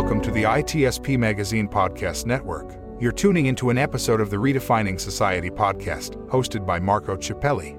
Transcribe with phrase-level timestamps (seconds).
[0.00, 2.74] Welcome to the ITSP Magazine Podcast Network.
[2.98, 7.76] You're tuning into an episode of the Redefining Society podcast, hosted by Marco Ciappelli.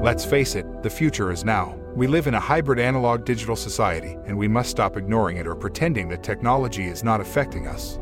[0.00, 1.76] Let's face it, the future is now.
[1.96, 5.56] We live in a hybrid analog digital society, and we must stop ignoring it or
[5.56, 7.98] pretending that technology is not affecting us.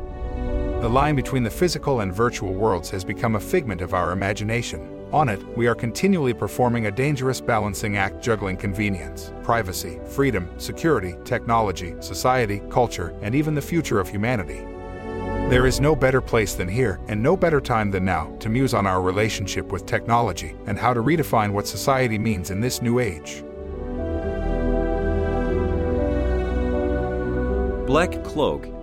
[0.81, 5.00] The line between the physical and virtual worlds has become a figment of our imagination.
[5.13, 11.17] On it, we are continually performing a dangerous balancing act juggling convenience, privacy, freedom, security,
[11.25, 14.65] technology, society, culture, and even the future of humanity.
[15.49, 18.73] There is no better place than here, and no better time than now, to muse
[18.73, 22.99] on our relationship with technology and how to redefine what society means in this new
[22.99, 23.43] age.
[27.85, 28.80] BlackCloak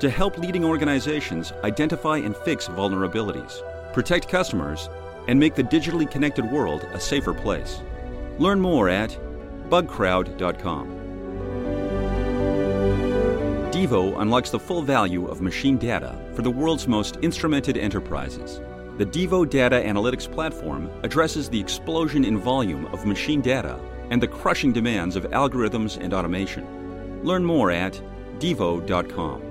[0.00, 4.88] to help leading organizations identify and fix vulnerabilities, protect customers,
[5.26, 7.82] and make the digitally connected world a safer place.
[8.38, 9.16] Learn more at
[9.68, 10.98] bugcrowd.com.
[13.70, 18.60] Devo unlocks the full value of machine data for the world's most instrumented enterprises.
[18.96, 23.78] The Devo Data Analytics Platform addresses the explosion in volume of machine data
[24.10, 27.22] and the crushing demands of algorithms and automation.
[27.22, 28.00] Learn more at
[28.38, 29.47] devo.com.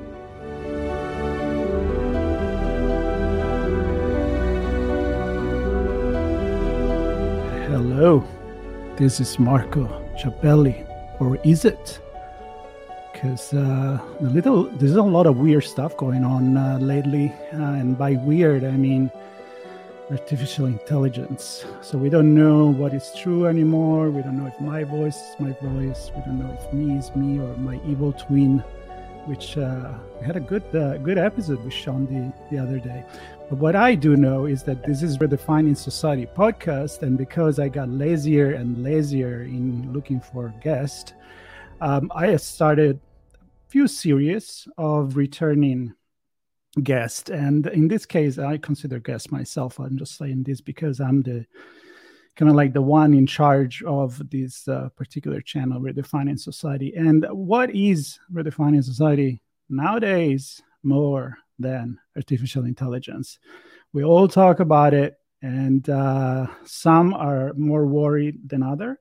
[7.98, 8.23] Hello,
[8.95, 9.88] this is Marco
[10.19, 10.85] Ciappelli,
[11.19, 12.00] or is it?
[13.12, 17.57] Because uh, a little, there's a lot of weird stuff going on uh, lately, uh,
[17.57, 19.09] and by weird I mean
[20.12, 21.66] artificial intelligence.
[21.81, 24.12] So we don't know what is true anymore.
[24.12, 26.12] We don't know if my voice is my voice.
[26.16, 28.63] We don't know if me is me or my evil twin.
[29.25, 33.03] Which uh, we had a good uh, good episode with Sean the, the other day.
[33.50, 37.69] But what I do know is that this is Redefining Society podcast, and because I
[37.69, 41.13] got lazier and lazier in looking for guests,
[41.80, 43.00] um, I started
[43.36, 45.94] a few series of returning
[46.84, 47.30] guests.
[47.30, 49.80] And in this case, I consider guest myself.
[49.80, 51.46] I'm just saying this because I'm the
[52.36, 56.94] kind of like the one in charge of this uh, particular channel, Redefining Society.
[56.97, 60.62] And what is Redefining Society nowadays?
[60.84, 63.40] More than artificial intelligence.
[63.94, 69.00] We all talk about it, and uh, some are more worried than other.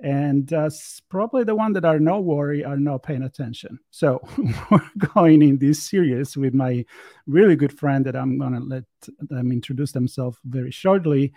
[0.00, 0.70] And uh,
[1.08, 3.80] probably the one that are no worry are not paying attention.
[3.90, 4.20] So
[4.70, 6.84] we're going in this series with my
[7.26, 8.84] really good friend that I'm going to let
[9.20, 11.32] them introduce themselves very shortly.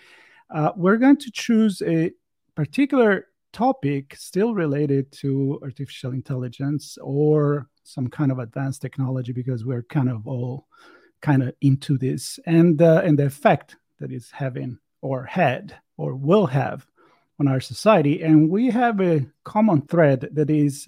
[0.53, 2.11] Uh, we're going to choose a
[2.53, 9.83] particular topic still related to artificial intelligence or some kind of advanced technology because we're
[9.83, 10.67] kind of all
[11.21, 12.39] kind of into this.
[12.45, 16.85] And uh, and the effect that it's having or had or will have
[17.39, 18.21] on our society.
[18.21, 20.87] And we have a common thread that is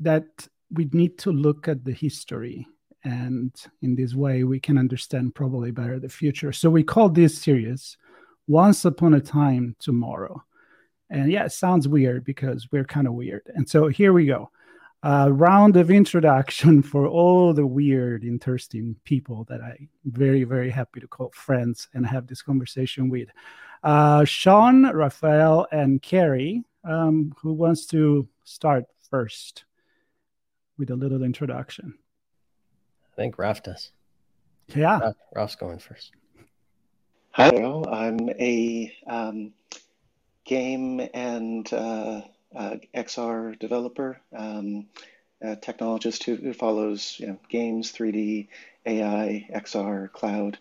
[0.00, 2.66] that we need to look at the history.
[3.04, 6.52] And in this way we can understand probably better the future.
[6.52, 7.96] So we call this series
[8.46, 10.42] once upon a time tomorrow.
[11.10, 13.42] And yeah it sounds weird because we're kind of weird.
[13.54, 14.50] And so here we go
[15.04, 20.98] a round of introduction for all the weird, interesting people that I'm very, very happy
[21.00, 23.28] to call friends and have this conversation with.
[23.82, 29.64] Uh, Sean, Rafael, and Carey, um, who wants to start first
[30.78, 31.98] with a little introduction?
[33.12, 33.90] I think Ralph does.
[34.74, 35.12] Yeah.
[35.36, 36.12] Ralph's going first.
[37.32, 39.52] Hi, I'm a um,
[40.44, 42.22] game and uh,
[42.54, 44.86] XR developer, um,
[45.42, 48.48] technologist who, who, follows you know, games, 3D,
[48.86, 50.58] AI, XR, cloud,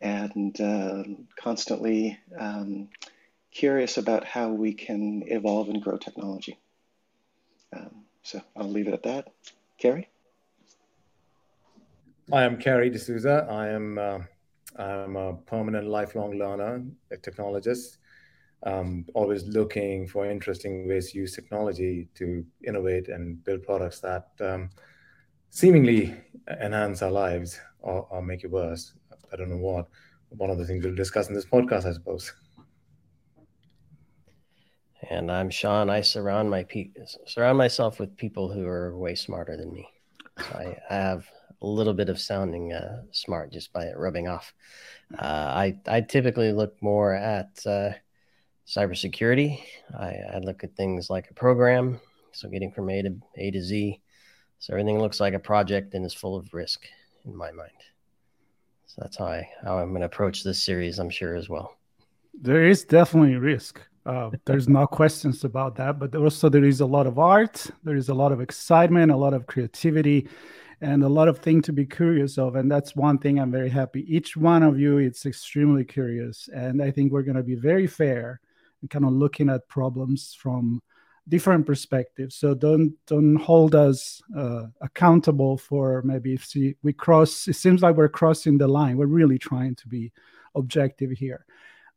[0.00, 1.04] and uh,
[1.36, 2.88] constantly um,
[3.52, 6.58] curious about how we can evolve and grow technology.
[7.74, 9.32] Um, so I'll leave it at that.
[9.78, 10.08] Carey?
[12.32, 13.46] I am Carey D'Souza.
[13.50, 14.18] I am uh,
[14.76, 17.98] I'm a permanent lifelong learner, a technologist
[18.64, 24.28] um, always looking for interesting ways to use technology to innovate and build products that
[24.40, 24.70] um,
[25.50, 26.14] seemingly
[26.60, 28.92] enhance our lives or, or, make it worse.
[29.32, 29.88] I don't know what.
[30.28, 32.32] One of the things we'll discuss in this podcast, I suppose.
[35.10, 35.90] And I'm Sean.
[35.90, 36.92] I surround my pe-
[37.26, 39.88] surround myself with people who are way smarter than me.
[40.38, 41.26] So I have
[41.60, 44.54] a little bit of sounding uh, smart just by rubbing off.
[45.18, 47.90] Uh, I I typically look more at uh,
[48.66, 49.62] cybersecurity.
[49.98, 52.00] I, I look at things like a program,
[52.32, 54.00] so getting from A to A to Z.
[54.58, 56.86] So everything looks like a project and is full of risk
[57.24, 57.70] in my mind.
[58.86, 60.98] So that's how I how I'm going to approach this series.
[60.98, 61.76] I'm sure as well.
[62.34, 63.80] There is definitely risk.
[64.04, 65.98] Uh, there's no questions about that.
[65.98, 67.66] But also there is a lot of art.
[67.84, 70.28] There is a lot of excitement, a lot of creativity,
[70.80, 72.56] and a lot of things to be curious of.
[72.56, 74.04] And that's one thing I'm very happy.
[74.14, 77.86] Each one of you is extremely curious, and I think we're going to be very
[77.86, 78.40] fair
[78.82, 80.82] and kind of looking at problems from
[81.28, 82.36] different perspectives.
[82.36, 87.48] So don't don't hold us uh, accountable for maybe if we, we cross.
[87.48, 88.96] It seems like we're crossing the line.
[88.96, 90.12] We're really trying to be
[90.54, 91.46] objective here.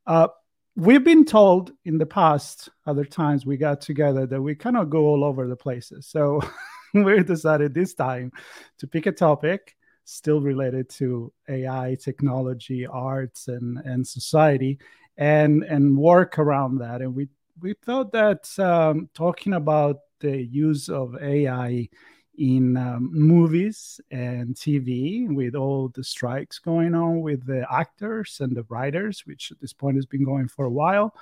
[0.08, 0.28] Uh,
[0.76, 4.90] we've been told in the past other times we got together that we kind of
[4.90, 6.08] go all over the places.
[6.08, 6.42] So
[6.94, 8.32] we decided this time
[8.78, 14.78] to pick a topic still related to AI, technology, arts, and and society,
[15.18, 17.02] and and work around that.
[17.02, 17.30] And we
[17.62, 21.90] we thought that um, talking about the use of AI
[22.38, 28.56] in um, movies and TV with all the strikes going on with the actors and
[28.56, 31.16] the writers, which at this point has been going for a while,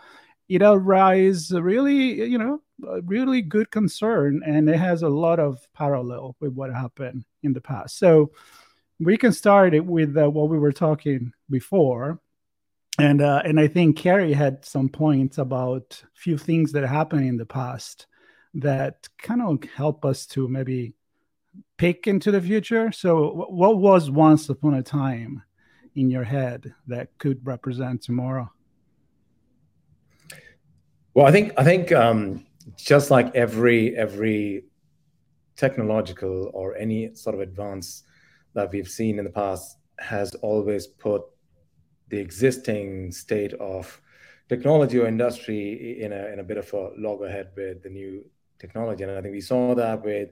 [0.50, 5.66] it arises really, you know, a really good concern, and it has a lot of
[5.74, 7.98] parallel with what happened in the past.
[7.98, 8.32] So
[9.00, 12.20] we can start it with uh, what we were talking before
[13.00, 17.28] and uh, and I think Carey had some points about a few things that happened
[17.28, 18.08] in the past
[18.56, 20.94] that kind of help us to maybe
[21.78, 22.92] pick into the future.
[22.92, 25.42] So, what was once upon a time
[25.96, 28.52] in your head that could represent tomorrow?
[31.16, 32.46] Well, I think I think um,
[32.78, 34.66] just like every every
[35.56, 38.04] technological or any sort of advance
[38.54, 41.24] that we've seen in the past has always put
[42.10, 44.02] the existing state of
[44.50, 48.24] technology or industry in a in a bit of a loggerhead with the new
[48.60, 49.04] technology.
[49.04, 50.30] And I think we saw that with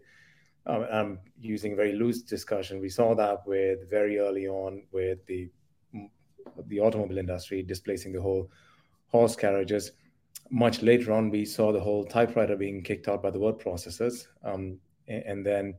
[0.66, 2.80] um, I'm using very loose discussion.
[2.80, 5.50] We saw that with very early on with the
[6.68, 8.52] the automobile industry displacing the whole
[9.08, 9.92] horse carriages.
[10.50, 14.28] Much later on, we saw the whole typewriter being kicked out by the word processors,
[14.44, 14.78] um,
[15.08, 15.76] and, and then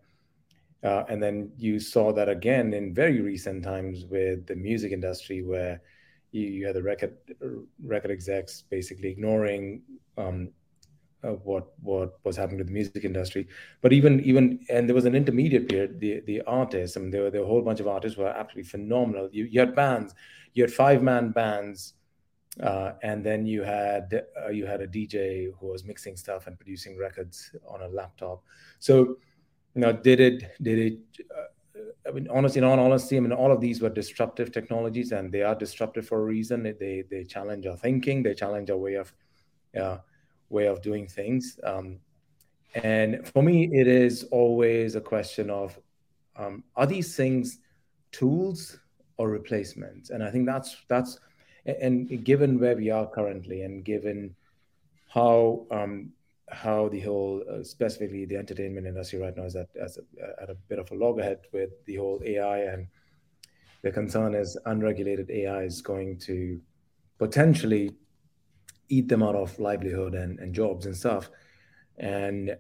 [0.83, 5.43] uh, and then you saw that again in very recent times with the music industry,
[5.43, 5.81] where
[6.33, 7.17] you, you had the record
[7.85, 9.83] record execs basically ignoring
[10.19, 10.49] um,
[11.23, 13.47] uh, what what was happening to the music industry.
[13.81, 16.01] But even even and there was an intermediate period.
[16.01, 18.23] The the artists, I mean, there were, there were a whole bunch of artists who
[18.23, 19.29] were absolutely phenomenal.
[19.31, 20.15] You you had bands,
[20.55, 21.95] you had five man bands.
[22.61, 26.59] Uh, and then you had uh, you had a DJ who was mixing stuff and
[26.59, 28.43] producing records on a laptop.
[28.79, 29.17] So
[29.75, 30.99] you know, did it did it?
[31.35, 35.13] Uh, I mean, honestly, in all honesty, I mean, all of these were disruptive technologies,
[35.13, 36.63] and they are disruptive for a reason.
[36.63, 39.13] They they challenge our thinking, they challenge our way of
[39.79, 39.99] uh,
[40.49, 41.59] way of doing things.
[41.65, 42.01] Um,
[42.75, 45.79] and for me, it is always a question of
[46.37, 47.59] um, are these things
[48.11, 48.79] tools
[49.17, 50.11] or replacements?
[50.11, 51.19] And I think that's that's
[51.65, 54.35] and given where we are currently, and given
[55.09, 56.13] how um,
[56.53, 60.51] how the whole, uh, specifically the entertainment industry right now is at, as a, at
[60.51, 62.87] a bit of a loggerhead with the whole AI, and
[63.83, 66.61] the concern is unregulated AI is going to
[67.19, 67.91] potentially
[68.89, 71.31] eat them out of livelihood and, and jobs and stuff.
[71.97, 72.57] And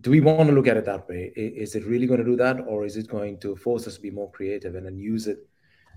[0.00, 1.32] do we want to look at it that way?
[1.36, 4.00] Is it really going to do that, or is it going to force us to
[4.02, 5.38] be more creative and then use it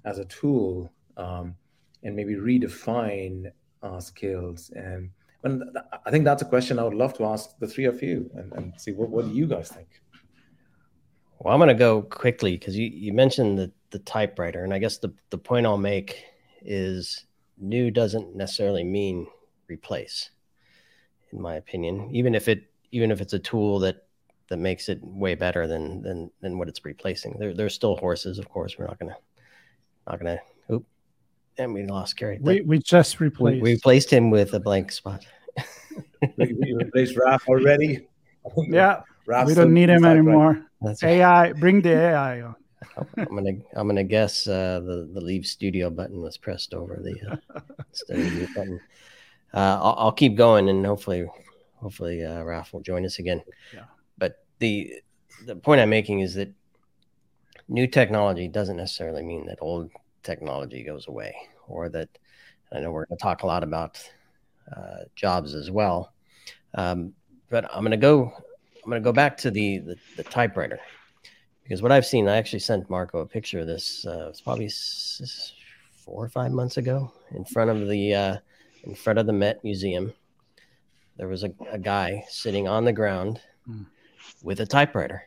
[0.06, 1.56] as a tool um,
[2.04, 5.10] and maybe redefine our skills and
[5.44, 5.64] and
[6.06, 8.52] I think that's a question I would love to ask the three of you and,
[8.54, 9.88] and see what, what do you guys think?
[11.40, 14.64] Well, I'm going to go quickly because you, you mentioned the, the typewriter.
[14.64, 16.24] And I guess the, the point I'll make
[16.62, 17.26] is
[17.58, 19.28] new doesn't necessarily mean
[19.68, 20.32] replace,
[21.32, 24.08] in my opinion, even if it even if it's a tool that
[24.50, 27.36] that makes it way better than than than what it's replacing.
[27.38, 28.78] There, there's still horses, of course.
[28.78, 29.18] We're not gonna
[30.08, 30.40] not gonna
[31.58, 32.40] and we lost Gary.
[32.42, 33.62] We, we just replaced.
[33.62, 35.26] We, replaced him with a blank spot.
[36.38, 38.08] we, we, replaced Raph already.
[38.70, 39.02] Yeah,
[39.46, 40.66] we don't need him anymore.
[40.82, 42.56] That's AI, bring the AI on.
[43.18, 47.34] I'm gonna I'm gonna guess uh, the the leave studio button was pressed over the
[47.34, 47.60] uh,
[47.90, 48.80] instead of the button.
[49.54, 51.28] Uh, I'll, I'll, keep going and hopefully
[51.76, 53.44] hopefully uh, Raph will join us again.
[53.74, 53.84] Yeah.
[54.18, 54.94] But the
[55.46, 56.54] the point I'm making is that
[57.68, 59.90] new technology doesn't necessarily mean that old
[60.28, 61.34] technology goes away,
[61.68, 62.10] or that
[62.72, 64.00] I know we're going to talk a lot about
[64.76, 66.14] uh, jobs as well.
[66.76, 67.14] Um,
[67.50, 68.32] but I'm going to go.
[68.84, 70.80] I'm going to go back to the, the, the typewriter
[71.68, 74.06] because what I've seen, I actually sent Marco a picture of this.
[74.06, 74.70] Uh, it's probably
[75.92, 78.38] four or five months ago in front of the uh,
[78.84, 80.14] in front of the Met Museum.
[81.18, 83.86] There was a, a guy sitting on the ground mm.
[84.44, 85.24] with a typewriter,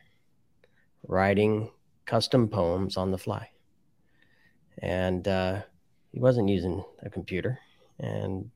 [1.07, 1.69] writing
[2.05, 3.49] custom poems on the fly,
[4.81, 5.61] and uh,
[6.11, 7.59] he wasn't using a computer.
[7.99, 8.49] And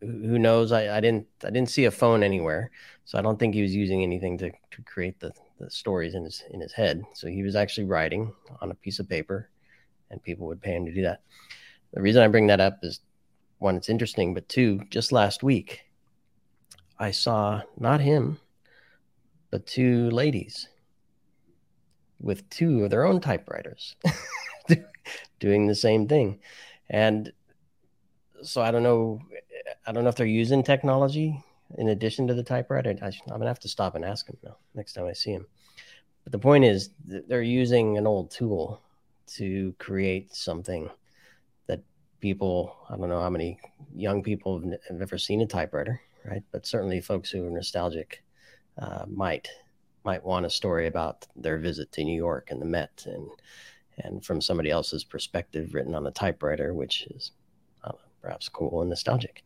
[0.00, 0.72] who knows?
[0.72, 2.70] I, I didn't I didn't see a phone anywhere,
[3.04, 6.24] so I don't think he was using anything to, to create the the stories in
[6.24, 7.04] his in his head.
[7.14, 9.48] So he was actually writing on a piece of paper,
[10.10, 11.20] and people would pay him to do that.
[11.92, 13.00] The reason I bring that up is
[13.58, 15.82] one, it's interesting, but two, just last week,
[16.98, 18.38] I saw not him,
[19.50, 20.68] but two ladies
[22.18, 23.96] with two of their own typewriters
[25.42, 26.38] doing the same thing,
[26.88, 27.32] and
[28.42, 29.20] so I don't know.
[29.86, 31.42] I don't know if they're using technology
[31.78, 32.94] in addition to the typewriter.
[33.02, 35.46] I, am gonna have to stop and ask him now next time I see him.
[36.22, 38.80] But the point is, they're using an old tool
[39.38, 40.88] to create something
[41.66, 41.80] that
[42.20, 43.58] people, I don't know how many
[43.94, 46.42] young people have ever seen a typewriter, right?
[46.52, 48.22] But certainly folks who are nostalgic
[48.78, 49.48] uh, might
[50.04, 53.28] might want a story about their visit to New York and the Met and
[54.02, 57.32] and from somebody else's perspective written on a typewriter, which is
[58.22, 59.42] perhaps cool and nostalgic,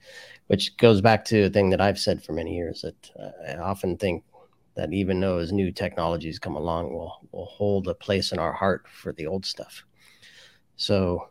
[0.46, 3.56] which goes back to a thing that I've said for many years that uh, I
[3.56, 4.22] often think
[4.74, 8.52] that even though as new technologies come along, we'll, we'll hold a place in our
[8.52, 9.84] heart for the old stuff.
[10.76, 11.28] So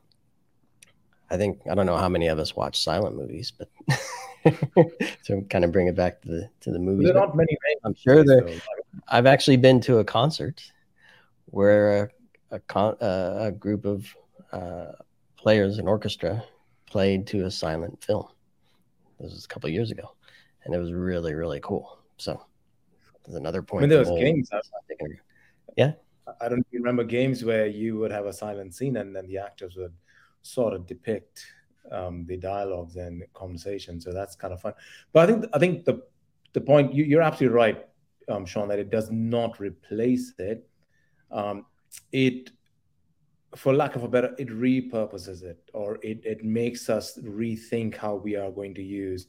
[1.30, 3.70] I think I don't know how many of us watch silent movies, but
[5.26, 7.06] to kind of bring it back to the to the movies.
[7.06, 7.56] There not many.
[7.84, 8.62] I'm sure that
[9.08, 10.64] I've actually been to a concert
[11.46, 12.12] where
[12.52, 14.08] a con, uh, a group of
[14.52, 14.92] uh,
[15.38, 16.44] players, an orchestra,
[16.86, 18.28] played to a silent film.
[19.20, 20.16] This was a couple years ago,
[20.64, 22.00] and it was really really cool.
[22.18, 22.46] So
[23.26, 23.84] there's another point.
[23.84, 24.50] I mean, there was games.
[25.78, 25.94] Yeah.
[26.42, 29.76] I don't remember games where you would have a silent scene and then the actors
[29.76, 29.94] would
[30.42, 31.46] sort of depict
[31.92, 34.02] um, the dialogues and conversation.
[34.02, 34.74] So that's kind of fun.
[35.14, 36.04] But I think I think the
[36.54, 37.86] the point you, are absolutely right,
[38.30, 40.68] um, Sean, that it does not replace it.
[41.32, 41.66] Um,
[42.12, 42.52] it
[43.56, 48.16] for lack of a better, it repurposes it or it, it makes us rethink how
[48.16, 49.28] we are going to use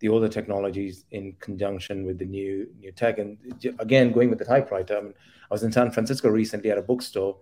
[0.00, 3.18] the older technologies in conjunction with the new new tech.
[3.18, 3.38] And
[3.78, 5.14] again, going with the typewriter, I, mean,
[5.50, 7.36] I was in San Francisco recently at a bookstore,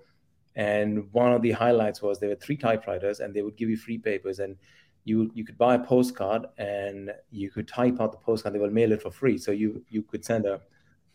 [0.54, 3.76] and one of the highlights was there were three typewriters, and they would give you
[3.76, 4.56] free papers, and
[5.04, 8.54] you you could buy a postcard and you could type out the postcard.
[8.54, 10.60] They will mail it for free, so you you could send a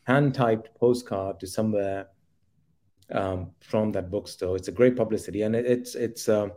[0.03, 2.07] hand typed postcard to somewhere
[3.11, 4.55] um, from that bookstore.
[4.55, 6.51] It's a great publicity, and it, it's it's um,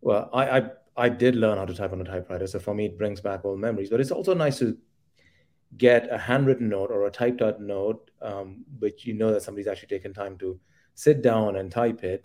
[0.00, 2.86] well, I, I I did learn how to type on a typewriter, so for me
[2.86, 3.90] it brings back old memories.
[3.90, 4.76] But it's also nice to
[5.76, 9.66] get a handwritten note or a typed out note, um, which you know that somebody's
[9.66, 10.58] actually taken time to
[10.94, 12.24] sit down and type it.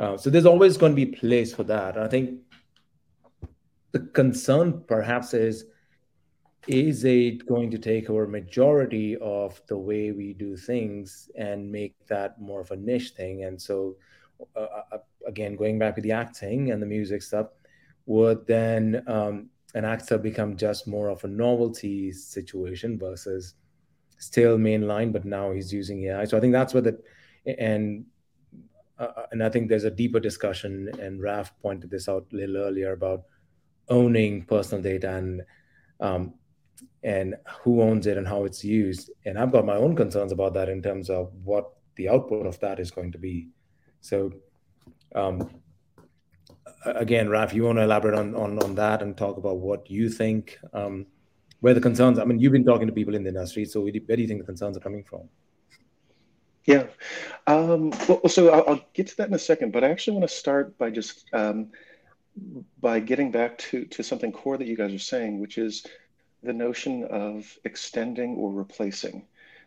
[0.00, 1.96] Uh, so there's always going to be place for that.
[1.96, 2.40] And I think
[3.92, 5.64] the concern perhaps is
[6.66, 11.94] is it going to take over majority of the way we do things and make
[12.06, 13.96] that more of a niche thing and so
[14.56, 17.48] uh, uh again going back to the acting and the music stuff
[18.06, 23.54] would then um, an actor become just more of a novelty situation versus
[24.18, 26.24] still mainline, but now he's using AI.
[26.24, 26.98] So I think that's where the
[27.58, 28.04] and
[28.98, 32.56] uh, and I think there's a deeper discussion, and Raf pointed this out a little
[32.56, 33.24] earlier about
[33.88, 35.42] owning personal data and
[36.00, 36.34] um,
[37.02, 39.10] and who owns it and how it's used.
[39.24, 42.58] And I've got my own concerns about that in terms of what the output of
[42.60, 43.48] that is going to be.
[44.00, 44.32] So
[45.14, 45.50] um,
[46.84, 50.08] again, Raf, you want to elaborate on, on, on that and talk about what you
[50.08, 51.06] think, um,
[51.60, 53.92] where the concerns, I mean, you've been talking to people in the industry, so where
[53.92, 55.28] do you think the concerns are coming from?
[56.64, 56.86] Yeah.
[57.46, 60.28] Um, well, so I'll, I'll, get to that in a second, but I actually want
[60.28, 61.70] to start by just um,
[62.78, 65.86] by getting back to, to something core that you guys are saying, which is
[66.42, 69.26] the notion of extending or replacing.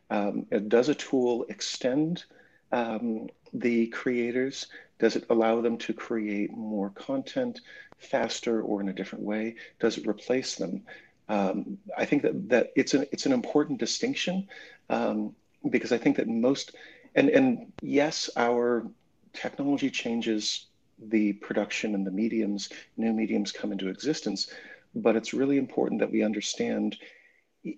[0.10, 2.26] Um, does a tool extend
[2.72, 4.68] um, the creators
[5.02, 7.62] does it allow them to create more content
[7.98, 9.56] faster or in a different way?
[9.80, 10.84] Does it replace them?
[11.28, 14.48] Um, I think that, that it's an it's an important distinction
[14.92, 15.36] um,
[15.68, 16.76] because I think that most
[17.16, 18.86] and and yes, our
[19.34, 20.68] technology changes
[21.00, 24.54] the production and the mediums, new mediums come into existence,
[24.96, 26.98] but it's really important that we understand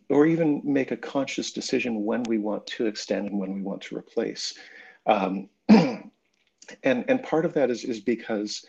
[0.10, 3.82] or even make a conscious decision when we want to extend and when we want
[3.82, 4.53] to replace.
[5.05, 8.65] Um, and and part of that is is because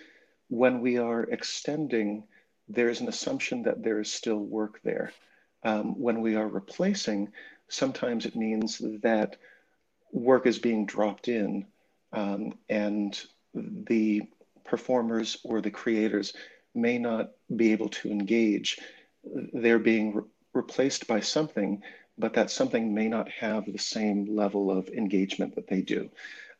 [0.48, 2.24] when we are extending
[2.68, 5.12] there is an assumption that there is still work there
[5.64, 7.30] um, when we are replacing
[7.68, 9.36] sometimes it means that
[10.12, 11.66] work is being dropped in
[12.12, 13.22] um, and
[13.54, 14.22] the
[14.64, 16.32] performers or the creators
[16.74, 18.78] may not be able to engage.
[19.52, 21.82] They're being re- replaced by something,
[22.18, 26.10] but that something may not have the same level of engagement that they do.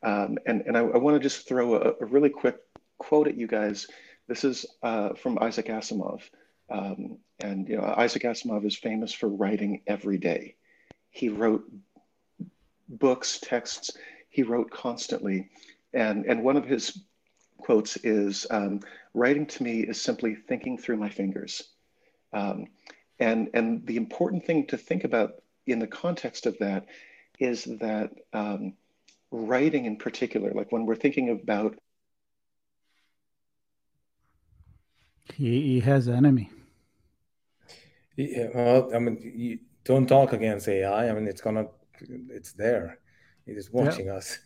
[0.03, 2.59] Um, and and I, I want to just throw a, a, really quick
[2.99, 3.87] quote at you guys.
[4.29, 6.23] This is uh, from Isaac Asimov.
[6.71, 10.57] Um, and you know, Isaac Asimov is famous for writing every day.
[11.11, 11.65] He wrote
[12.89, 13.93] books, texts,
[14.29, 15.51] he wrote constantly.
[15.93, 17.05] And, and one of his
[17.59, 18.81] quotes is um,
[19.15, 21.63] writing to me is simply thinking through my fingers.
[22.33, 22.67] Um,
[23.21, 25.35] and, and the important thing to think about
[25.67, 26.87] in the context of that
[27.39, 28.75] is that um,
[29.31, 31.77] writing in particular, like when we're thinking about.
[35.33, 36.51] He, he has an enemy.
[38.17, 41.09] Yeah, well, I mean, you don't talk against AI.
[41.09, 41.67] I mean, it's gonna,
[42.01, 42.99] it's there.
[43.47, 44.15] It is watching yeah.
[44.15, 44.39] us.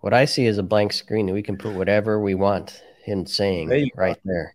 [0.00, 1.26] What I see is a blank screen.
[1.26, 4.54] That we can put whatever we want him saying there right there.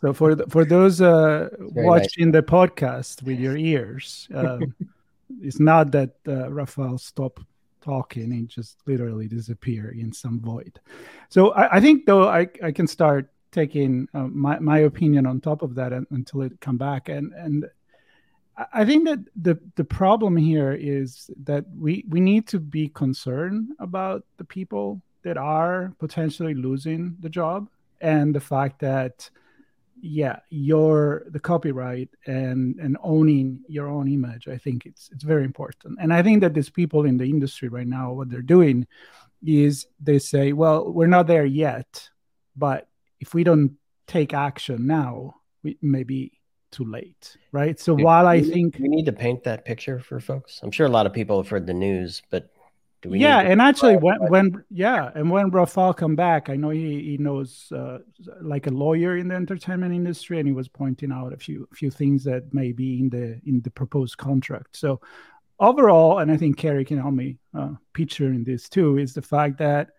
[0.00, 2.40] So for the, for those uh, watching nice.
[2.40, 4.74] the podcast with your ears, um,
[5.42, 7.42] it's not that uh, Rafael stopped
[7.82, 10.80] talking; and just literally disappear in some void.
[11.28, 15.40] So I, I think, though, I, I can start taking uh, my my opinion on
[15.40, 17.66] top of that and, until it come back and and
[18.72, 23.70] I think that the the problem here is that we we need to be concerned
[23.78, 27.68] about the people that are potentially losing the job
[28.00, 29.30] and the fact that
[30.02, 35.44] yeah your the copyright and and owning your own image i think it's it's very
[35.44, 35.98] important.
[36.00, 38.86] And i think that these people in the industry right now what they're doing
[39.44, 42.08] is they say well we're not there yet
[42.56, 42.88] but
[43.20, 43.72] if we don't
[44.06, 46.39] take action now we maybe
[46.70, 47.78] too late, right?
[47.78, 50.86] So do, while I think we need to paint that picture for folks, I'm sure
[50.86, 52.50] a lot of people have heard the news, but
[53.02, 53.18] do we?
[53.18, 57.16] Yeah, and actually, when when yeah, and when Rafael come back, I know he he
[57.16, 57.98] knows uh,
[58.42, 61.90] like a lawyer in the entertainment industry, and he was pointing out a few few
[61.90, 64.76] things that may be in the in the proposed contract.
[64.76, 65.00] So
[65.58, 69.22] overall, and I think Carey can help me uh, picture in this too, is the
[69.22, 69.90] fact that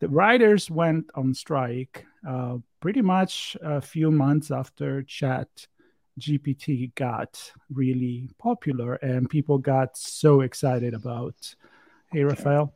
[0.00, 5.48] the writers went on strike uh, pretty much a few months after Chat
[6.18, 11.54] GPT got really popular and people got so excited about.
[12.12, 12.74] Hey, Rafael.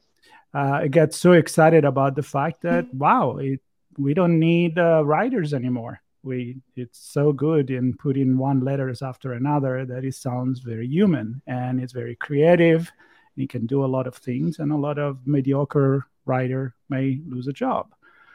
[0.54, 3.60] uh, I got so excited about the fact that wow, it,
[3.98, 6.00] we don't need uh, writers anymore.
[6.22, 11.42] We it's so good in putting one letters after another that it sounds very human
[11.46, 12.90] and it's very creative.
[13.36, 17.48] It can do a lot of things, and a lot of mediocre writer may lose
[17.48, 17.92] a job.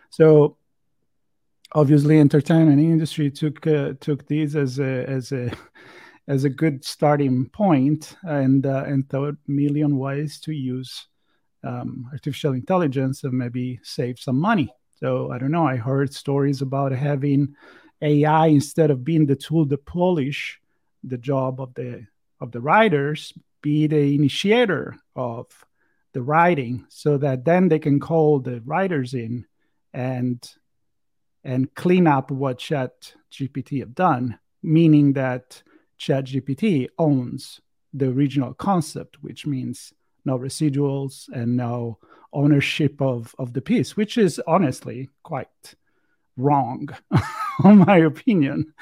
[0.10, 0.58] So
[1.74, 5.52] obviously entertainment industry took uh, took these as a as a
[6.28, 11.08] as a good starting point and uh, and thought million ways to use
[11.64, 14.74] um, artificial intelligence and maybe save some money.
[15.00, 15.68] So I don't know.
[15.68, 17.56] I heard stories about having
[18.02, 20.60] AI instead of being the tool to polish
[21.04, 22.06] the job of the
[22.42, 25.48] of the writers, be the initiator of
[26.14, 29.46] the writing, so that then they can call the writers in
[29.94, 30.48] and
[31.44, 35.62] and clean up what chat gpt have done meaning that
[35.98, 37.62] chat gpt owns
[37.94, 39.94] the original concept which means
[40.26, 41.98] no residuals and no
[42.34, 45.76] ownership of, of the piece which is honestly quite
[46.38, 46.88] wrong
[47.66, 48.74] in my opinion.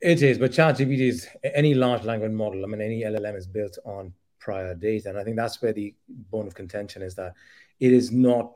[0.00, 3.46] It is but chat gpt is any large language model i mean any llm is
[3.46, 7.34] built on prior data and i think that's where the bone of contention is that
[7.80, 8.52] it is not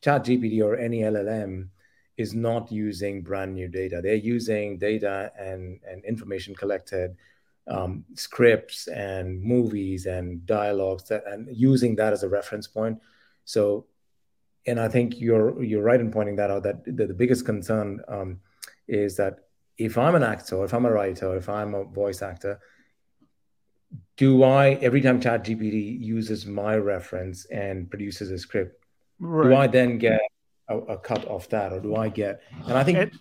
[0.00, 1.68] chat gpt or any llm
[2.16, 4.00] is not using brand new data.
[4.02, 7.16] They're using data and, and information collected,
[7.66, 13.00] um, scripts and movies and dialogues, that, and using that as a reference point.
[13.44, 13.86] So,
[14.66, 16.62] and I think you're you're right in pointing that out.
[16.62, 18.40] That the, the biggest concern um,
[18.88, 19.40] is that
[19.76, 22.60] if I'm an actor, if I'm a writer, if I'm a voice actor,
[24.16, 28.84] do I every time ChatGPT uses my reference and produces a script,
[29.18, 29.48] right.
[29.48, 30.20] do I then get
[30.68, 32.42] a, a, cut off that, or do I get?
[32.66, 33.14] And I think it,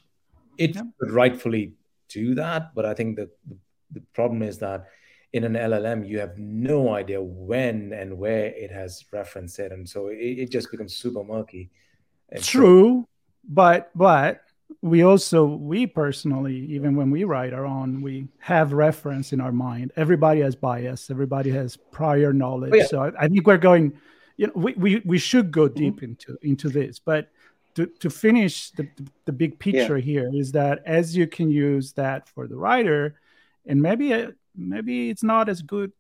[0.58, 0.82] it yeah.
[1.00, 1.74] could rightfully
[2.10, 3.58] do that, but I think that the,
[3.92, 4.86] the problem is that
[5.34, 9.88] in an LLM, you have no idea when and where it has referenced it, and
[9.88, 11.72] so it, it just becomes super murky.
[12.30, 13.10] And True, so,
[13.50, 14.42] but but
[14.82, 19.52] we also we personally even when we write our own we have reference in our
[19.52, 22.86] mind everybody has bias everybody has prior knowledge oh, yeah.
[22.86, 23.94] so I, I, think we're going
[24.38, 25.80] you know we, we, we should go mm-hmm.
[25.84, 26.06] deep mm-hmm.
[26.06, 27.30] into into this but
[27.76, 28.88] to, to finish the,
[29.26, 30.04] the big picture yeah.
[30.04, 33.16] here is that as you can use that for the writer
[33.66, 35.92] and maybe uh, maybe it's not as good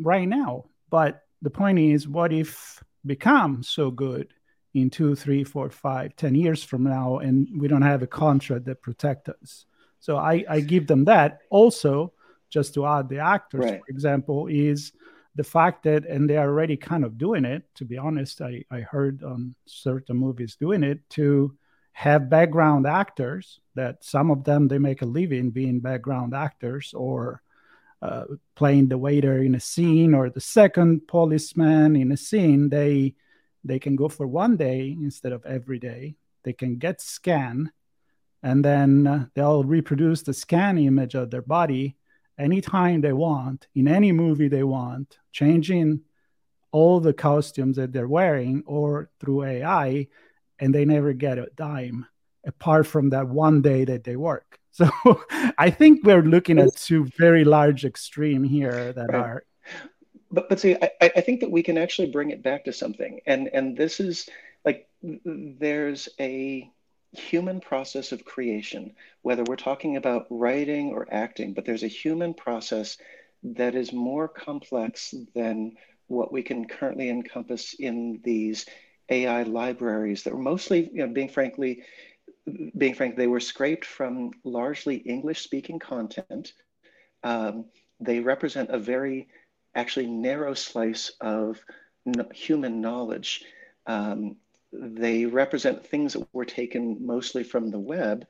[0.00, 4.28] right now But the point is, what if become so good
[4.74, 8.66] in two, three, four, five, ten years from now, and we don't have a contract
[8.66, 9.64] that protect us?
[10.00, 11.40] So I, I give them that.
[11.48, 12.12] Also,
[12.50, 13.80] just to add the actors, right.
[13.80, 14.92] for example, is
[15.34, 18.64] the fact that, and they are already kind of doing it, to be honest, I,
[18.70, 21.56] I heard on certain movies doing it to
[21.92, 27.42] have background actors that some of them they make a living being background actors or
[28.02, 33.14] uh, playing the waiter in a scene or the second policeman in a scene they
[33.62, 36.16] they can go for one day instead of every day.
[36.44, 37.70] They can get scan
[38.42, 41.96] and then uh, they'll reproduce the scan image of their body
[42.40, 46.00] anytime they want in any movie they want changing
[46.72, 50.06] all the costumes that they're wearing or through ai
[50.58, 52.06] and they never get a dime
[52.46, 54.88] apart from that one day that they work so
[55.58, 59.20] I think we're looking at two very large extreme here that right.
[59.20, 59.44] are.
[60.30, 63.20] But but see, I, I think that we can actually bring it back to something,
[63.26, 64.28] and and this is
[64.64, 66.70] like there's a
[67.12, 72.34] human process of creation, whether we're talking about writing or acting, but there's a human
[72.34, 72.96] process
[73.42, 78.66] that is more complex than what we can currently encompass in these
[79.08, 81.82] AI libraries that are mostly, you know, being frankly,
[82.76, 86.52] being frank, they were scraped from largely English speaking content.
[87.22, 87.66] Um,
[88.00, 89.28] they represent a very
[89.74, 91.64] actually narrow slice of
[92.32, 93.44] human knowledge.
[93.86, 94.36] Um,
[94.72, 98.26] they represent things that were taken mostly from the web,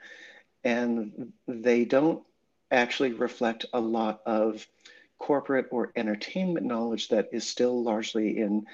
[0.64, 2.22] and they don't
[2.70, 4.66] actually reflect a lot of
[5.18, 8.66] corporate or entertainment knowledge that is still largely in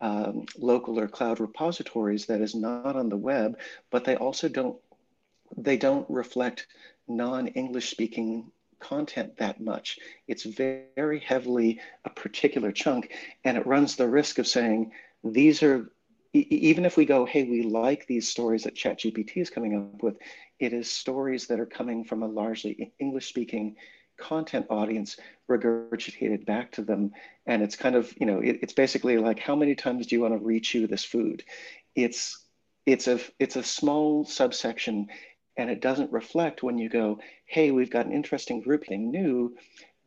[0.00, 3.58] um, local or cloud repositories that is not on the web,
[3.90, 4.76] but they also don't
[5.56, 6.68] they don't reflect
[7.08, 9.98] non-English speaking content that much.
[10.28, 13.12] It's very heavily a particular chunk,
[13.44, 14.92] and it runs the risk of saying
[15.24, 15.90] these are
[16.32, 20.16] even if we go, hey, we like these stories that ChatGPT is coming up with,
[20.58, 23.76] it is stories that are coming from a largely English speaking
[24.18, 25.16] content audience
[25.50, 27.10] regurgitated back to them.
[27.46, 30.22] And it's kind of you know it, it's basically like how many times do you
[30.22, 31.42] want to rechew this food?
[31.96, 32.46] It's
[32.86, 35.08] it's a it's a small subsection
[35.56, 39.54] and it doesn't reflect when you go hey we've got an interesting grouping new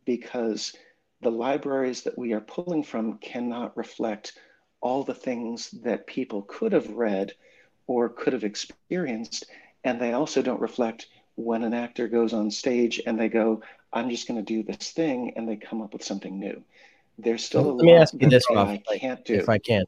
[0.05, 0.73] because
[1.21, 4.33] the libraries that we are pulling from cannot reflect
[4.83, 7.31] all the things that people could have read
[7.87, 9.45] or could have experienced
[9.83, 13.61] and they also don't reflect when an actor goes on stage and they go
[13.93, 16.63] I'm just going to do this thing, and they come up with something new.
[17.19, 19.35] There's still well, let me ask you this, Ralph, I can't do.
[19.35, 19.87] If I can't,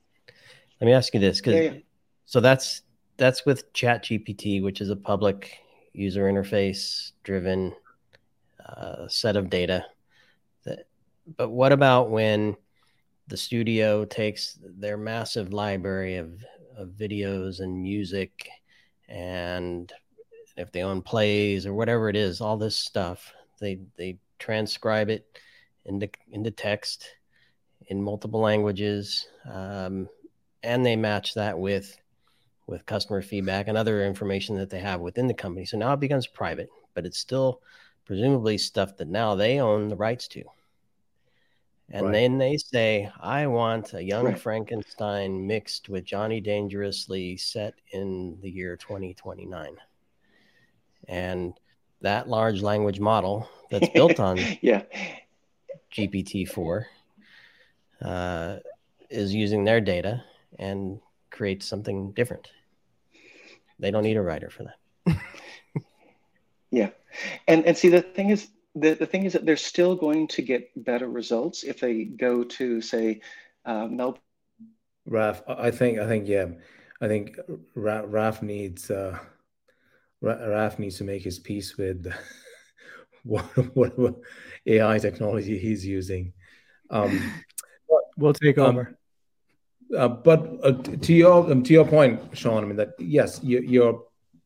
[0.80, 1.80] let me ask you this, because yeah, yeah.
[2.26, 2.84] so that's
[3.18, 5.58] that's with Chat GPT, which is a public
[5.94, 7.74] user interface driven
[8.64, 9.86] uh, set of data.
[10.66, 10.88] That,
[11.36, 12.56] but what about when
[13.28, 16.44] the studio takes their massive library of,
[16.78, 18.50] of videos and music
[19.08, 19.92] and
[20.58, 25.40] if they own plays or whatever it is, all this stuff they they transcribe it
[25.86, 27.08] into into text
[27.88, 30.10] in multiple languages, um,
[30.64, 31.98] and they match that with
[32.68, 35.66] with customer feedback and other information that they have within the company.
[35.66, 37.62] So now it becomes private, but it's still
[38.06, 40.44] presumably stuff that now they own the rights to.
[41.92, 42.12] And right.
[42.14, 44.40] then they say, I want a young right.
[44.40, 49.78] Frankenstein mixed with Johnny Dangerously set in the year 2029.
[51.08, 51.54] And
[52.02, 54.84] that large language model that's built on yeah
[55.92, 56.86] GPT-4
[58.02, 58.58] uh,
[59.10, 60.24] is using their data
[60.60, 62.50] and creates something different.
[63.80, 65.18] They don't need a writer for that.
[66.72, 66.90] yeah,
[67.48, 70.42] and and see the thing is the, the thing is that they're still going to
[70.42, 73.22] get better results if they go to say
[73.66, 74.18] uh, Mel.
[75.08, 76.48] Raf, I think I think yeah,
[77.02, 77.40] I think
[77.76, 78.92] Raf needs.
[78.92, 79.18] Uh
[80.22, 82.12] Raf needs to make his peace with
[83.24, 83.44] what,
[83.76, 84.16] what,
[84.66, 86.34] AI technology he's using.
[86.90, 87.22] Um,
[88.18, 88.98] we'll take um, over.
[89.96, 93.64] Uh, but uh, to your um, to your point, Sean, I mean that yes, your,
[93.64, 94.04] your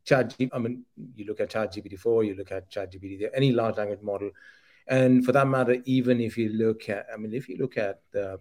[0.10, 0.36] chat.
[0.52, 3.78] I mean, you look at Chat GPT four, you look at Chat GPT, any large
[3.78, 4.32] language model,
[4.88, 8.02] and for that matter, even if you look at, I mean, if you look at
[8.12, 8.40] the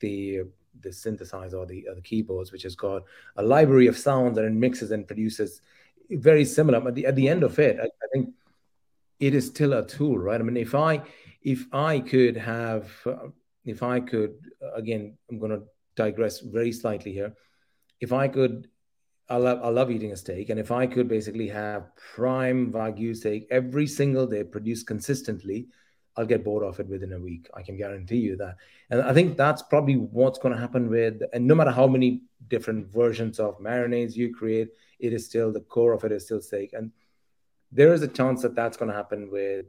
[0.00, 0.42] the
[0.80, 3.02] the synthesizer or the, or the keyboards, which has got
[3.36, 5.60] a library of sounds and it mixes and produces
[6.08, 6.80] very similar.
[6.80, 8.30] But at the end of it, I, I, think
[9.18, 10.40] it is still a tool, right?
[10.40, 11.02] I mean, if I
[11.42, 12.90] if I could have,
[13.64, 14.34] if I could,
[14.74, 15.62] again, I'm going to
[15.96, 17.34] digress very slightly here.
[18.00, 18.68] If I could,
[19.28, 23.14] I love I love eating a steak, and if I could basically have prime wagyu
[23.14, 25.68] steak every single day, produced consistently,
[26.16, 27.48] I'll get bored of it within a week.
[27.54, 28.56] I can guarantee you that.
[28.90, 32.22] And I think that's probably what's going to happen with, and no matter how many
[32.48, 36.40] different versions of marinades you create, it is still the core of it is still
[36.40, 36.72] steak.
[36.72, 36.90] And
[37.70, 39.66] there is a chance that that's going to happen with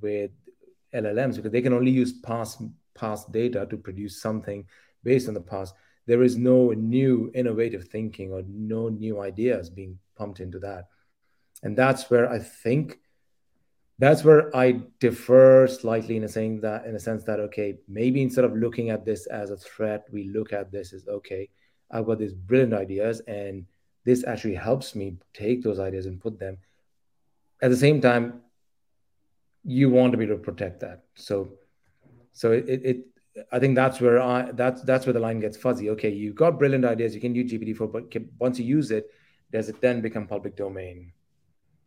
[0.00, 0.30] with
[0.92, 2.60] LLMs because they can only use past
[2.94, 4.66] past data to produce something
[5.02, 5.74] based on the past.
[6.06, 10.88] There is no new innovative thinking or no new ideas being pumped into that.
[11.62, 12.98] And that's where I think
[13.98, 18.22] that's where I defer slightly in a saying that in a sense that okay, maybe
[18.22, 21.48] instead of looking at this as a threat, we look at this as okay,
[21.90, 23.66] I've got these brilliant ideas and
[24.04, 26.58] this actually helps me take those ideas and put them
[27.62, 28.42] at the same time
[29.64, 31.52] you want to be able to protect that so
[32.32, 33.06] so it, it
[33.52, 36.58] i think that's where i that's that's where the line gets fuzzy okay you've got
[36.58, 39.10] brilliant ideas you can use gpt-4 but once you use it
[39.52, 41.12] does it then become public domain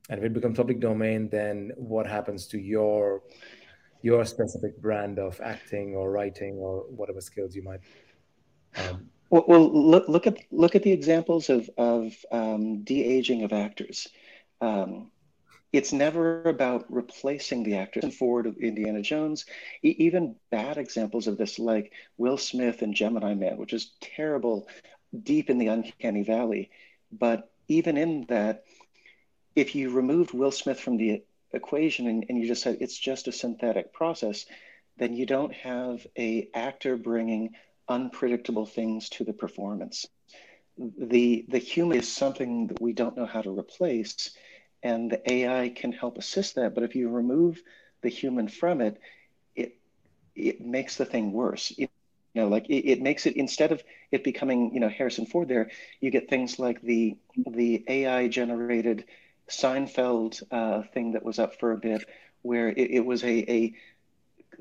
[0.09, 3.21] and if it becomes public domain then what happens to your
[4.01, 7.81] your specific brand of acting or writing or whatever skills you might
[8.77, 13.43] um, well, well, look look at look at the examples of of um, de aging
[13.43, 14.07] of actors.
[14.61, 15.11] Um,
[15.73, 18.03] it's never about replacing the actors.
[18.03, 19.45] And forward of Indiana Jones,
[19.83, 24.67] e- even bad examples of this, like Will Smith and Gemini Man, which is terrible,
[25.23, 26.69] deep in the uncanny valley.
[27.11, 28.63] But even in that,
[29.55, 33.27] if you removed Will Smith from the equation and, and you just said it's just
[33.27, 34.45] a synthetic process,
[34.97, 37.55] then you don't have a actor bringing
[37.87, 40.05] unpredictable things to the performance.
[40.77, 44.35] The, the human is something that we don't know how to replace,
[44.83, 46.73] and the AI can help assist that.
[46.75, 47.61] But if you remove
[48.01, 48.99] the human from it,
[49.55, 49.73] it,
[50.35, 51.71] it makes the thing worse.
[51.77, 51.89] It,
[52.33, 55.47] you know, like it, it makes it instead of it becoming, you know, Harrison Ford
[55.49, 55.69] there,
[56.01, 57.15] you get things like the
[57.47, 59.05] the AI generated
[59.49, 62.03] Seinfeld uh, thing that was up for a bit,
[62.41, 63.73] where it, it was a, a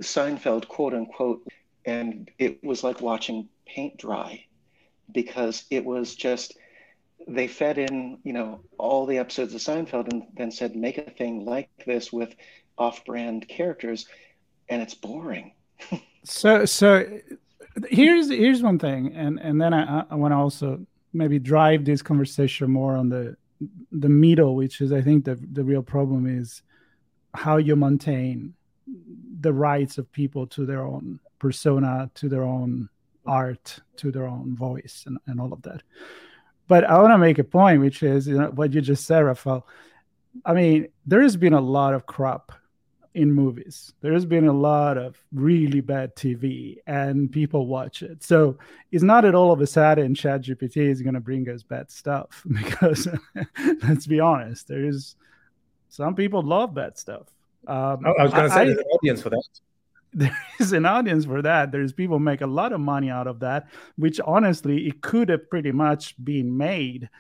[0.01, 1.43] Seinfeld quote unquote
[1.87, 4.45] and it was like watching paint dry
[5.13, 6.55] because it was just
[7.29, 11.11] they fed in you know all the episodes of Seinfeld and then said make a
[11.11, 12.35] thing like this with
[12.79, 14.07] off-brand characters
[14.69, 15.53] and it's boring
[16.25, 17.05] so so
[17.89, 22.03] here's here's one thing and and then I, I want to also maybe drive this
[22.03, 23.37] conversation more on the
[23.91, 26.63] the middle which is I think the the real problem is
[27.35, 28.55] how you maintain
[29.41, 32.89] the rights of people to their own persona, to their own
[33.27, 35.83] art, to their own voice, and, and all of that.
[36.69, 39.21] But I want to make a point, which is you know, what you just said,
[39.21, 39.67] Rafael.
[40.45, 42.53] I mean, there has been a lot of crap
[43.15, 43.95] in movies.
[44.03, 48.23] There's been a lot of really bad TV, and people watch it.
[48.23, 48.59] So
[48.93, 52.45] it's not at all of a sudden ChatGPT is going to bring us bad stuff
[52.53, 53.09] because
[53.83, 55.17] let's be honest, there is
[55.89, 57.29] some people love bad stuff.
[57.67, 59.43] Um, I was going to say I, there's an audience for that
[60.19, 61.71] there is an audience for that.
[61.71, 65.51] There's people make a lot of money out of that, which honestly it could have
[65.51, 67.11] pretty much been made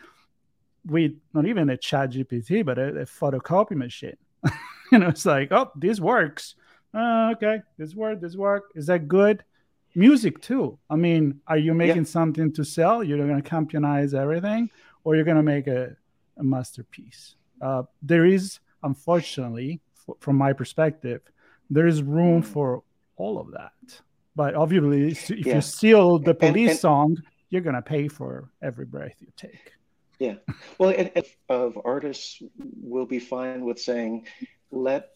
[0.86, 4.16] with not even a chat GPT, but a, a photocopy machine.
[4.92, 6.54] you know, it's like, oh, this works.
[6.94, 8.70] Uh, okay, this work, this work.
[8.74, 9.44] Is that good?
[9.94, 10.78] Music too.
[10.88, 12.10] I mean, are you making yeah.
[12.10, 13.04] something to sell?
[13.04, 14.70] You're going to campionize everything,
[15.04, 15.94] or you're going to make a,
[16.38, 17.34] a masterpiece.
[17.60, 21.20] Uh, there is, unfortunately, f- from my perspective,
[21.68, 22.46] there is room mm.
[22.46, 22.82] for
[23.16, 23.72] all of that.
[24.34, 25.56] But obviously, if yeah.
[25.56, 27.16] you steal the police and, and, song,
[27.48, 29.72] you're going to pay for every breath you take.
[30.18, 30.34] Yeah.
[30.78, 32.42] Well, and, and of artists
[32.80, 34.26] will be fine with saying,
[34.70, 35.10] let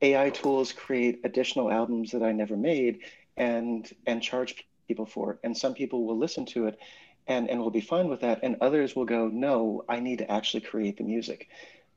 [0.00, 3.00] AI tools create additional albums that I never made
[3.36, 5.38] and and charge people for it.
[5.44, 6.78] And some people will listen to it
[7.26, 8.40] and, and will be fine with that.
[8.42, 11.48] And others will go, no, I need to actually create the music.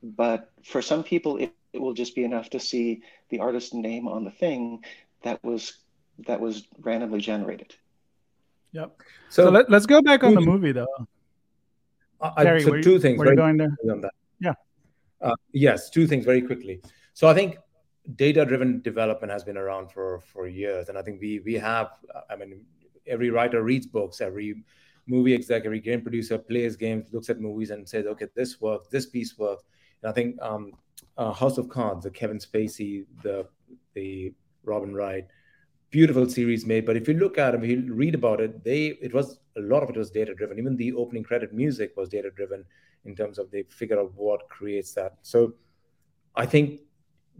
[0.02, 4.06] But for some people, it, it will just be enough to see the artist's name
[4.06, 4.84] on the thing
[5.24, 5.78] that was
[6.26, 7.74] that was randomly generated.
[8.72, 9.02] Yep.
[9.28, 10.86] So, so let, us go back on the movie though.
[12.20, 13.18] I, Terry, so two things.
[13.18, 14.12] We're going to on that.
[14.40, 14.54] Yeah.
[15.20, 16.80] Uh, yes, two things very quickly.
[17.14, 17.58] So I think
[18.16, 21.90] data-driven development has been around for for years, and I think we we have.
[22.30, 22.64] I mean,
[23.06, 24.62] every writer reads books, every
[25.06, 28.88] movie exec, every game producer plays games, looks at movies, and says, "Okay, this works.
[28.88, 29.64] This piece works."
[30.02, 30.72] And I think um,
[31.16, 33.46] uh, House of Cards, the Kevin Spacey, the
[33.94, 34.32] the
[34.64, 35.26] Robin Wright,
[35.90, 36.86] beautiful series made.
[36.86, 39.60] But if you look at them, if you read about it, they it was a
[39.60, 40.58] lot of it was data driven.
[40.58, 42.64] Even the opening credit music was data driven
[43.04, 45.16] in terms of they figure out what creates that.
[45.22, 45.54] So
[46.34, 46.80] I think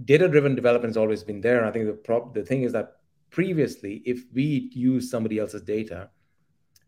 [0.05, 1.59] data driven development has always been there.
[1.59, 2.97] And I think the prop the thing is that
[3.31, 6.11] previously, if we use somebody else's data,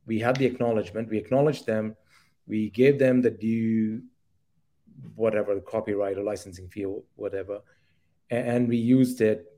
[0.06, 1.96] we had the acknowledgement, we acknowledged them,
[2.46, 4.02] we gave them the due
[5.14, 7.60] whatever the copyright or licensing fee or whatever
[8.30, 9.53] and we used it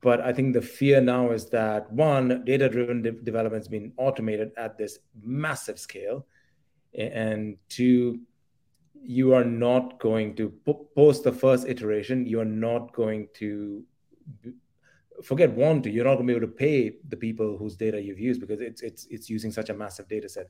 [0.00, 3.92] but i think the fear now is that one data driven de- development has been
[3.96, 6.26] automated at this massive scale.
[6.92, 8.20] And two
[9.02, 10.52] you are not going to
[10.94, 13.82] post the first iteration you are not going to
[15.22, 18.00] forget want to you're not going to be able to pay the people whose data
[18.00, 20.48] you've used because it's it's it's using such a massive data set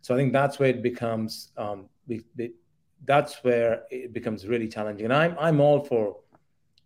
[0.00, 1.88] so i think that's where it becomes um,
[3.04, 5.04] that's where it becomes really challenging.
[5.04, 6.16] And i'm i'm all for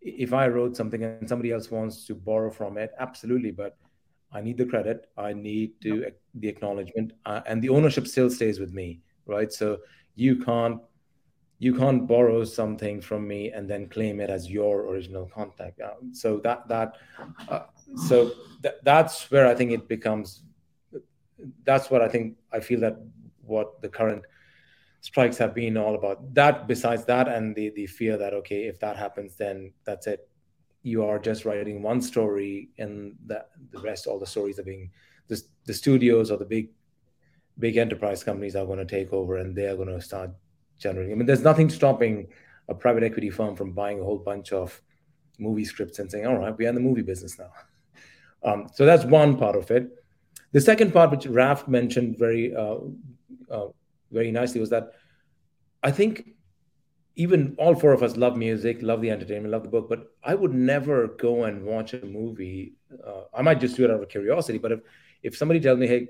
[0.04, 3.76] if i wrote something and somebody else wants to borrow from it absolutely but
[4.32, 6.20] i need the credit i need to yep.
[6.34, 9.78] the acknowledgement uh, and the ownership still stays with me right so
[10.14, 10.80] you can't
[11.58, 15.80] you can't borrow something from me and then claim it as your original contact.
[15.80, 16.96] Um, so that that
[17.48, 17.66] uh,
[18.08, 20.42] so th- that's where I think it becomes.
[21.64, 22.36] That's what I think.
[22.52, 22.98] I feel that
[23.42, 24.24] what the current
[25.04, 26.32] strikes have been all about.
[26.32, 30.26] That besides that and the the fear that okay, if that happens, then that's it.
[30.82, 34.90] You are just writing one story, and that the rest, all the stories are being
[35.28, 36.70] the the studios or the big
[37.58, 40.30] big enterprise companies are going to take over, and they are going to start
[40.78, 41.12] generating.
[41.12, 42.28] I mean, there's nothing stopping
[42.68, 44.80] a private equity firm from buying a whole bunch of
[45.38, 47.52] movie scripts and saying, "All right, we're in the movie business now."
[48.46, 49.88] Um, so that's one part of it.
[50.52, 52.76] The second part, which Raf mentioned very, uh,
[53.50, 53.68] uh,
[54.14, 54.92] very nicely, was that
[55.82, 56.30] I think
[57.16, 60.34] even all four of us love music, love the entertainment, love the book, but I
[60.34, 62.74] would never go and watch a movie.
[63.06, 64.80] Uh, I might just do it out of curiosity, but if
[65.22, 66.08] if somebody tells me, "Hey,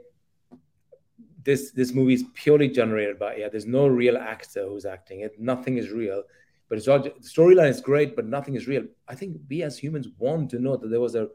[1.44, 3.48] this this movie is purely generated by yeah.
[3.48, 5.38] There's no real actor who's acting it.
[5.38, 6.22] Nothing is real,
[6.68, 8.84] but it's all the storyline is great, but nothing is real.
[9.06, 11.28] I think we as humans want to know that there was a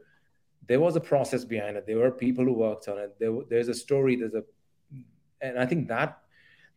[0.66, 1.86] there was a process behind it.
[1.86, 3.18] There were people who worked on it.
[3.18, 4.16] There, there's a story.
[4.16, 4.44] There's a,
[5.40, 6.18] and I think that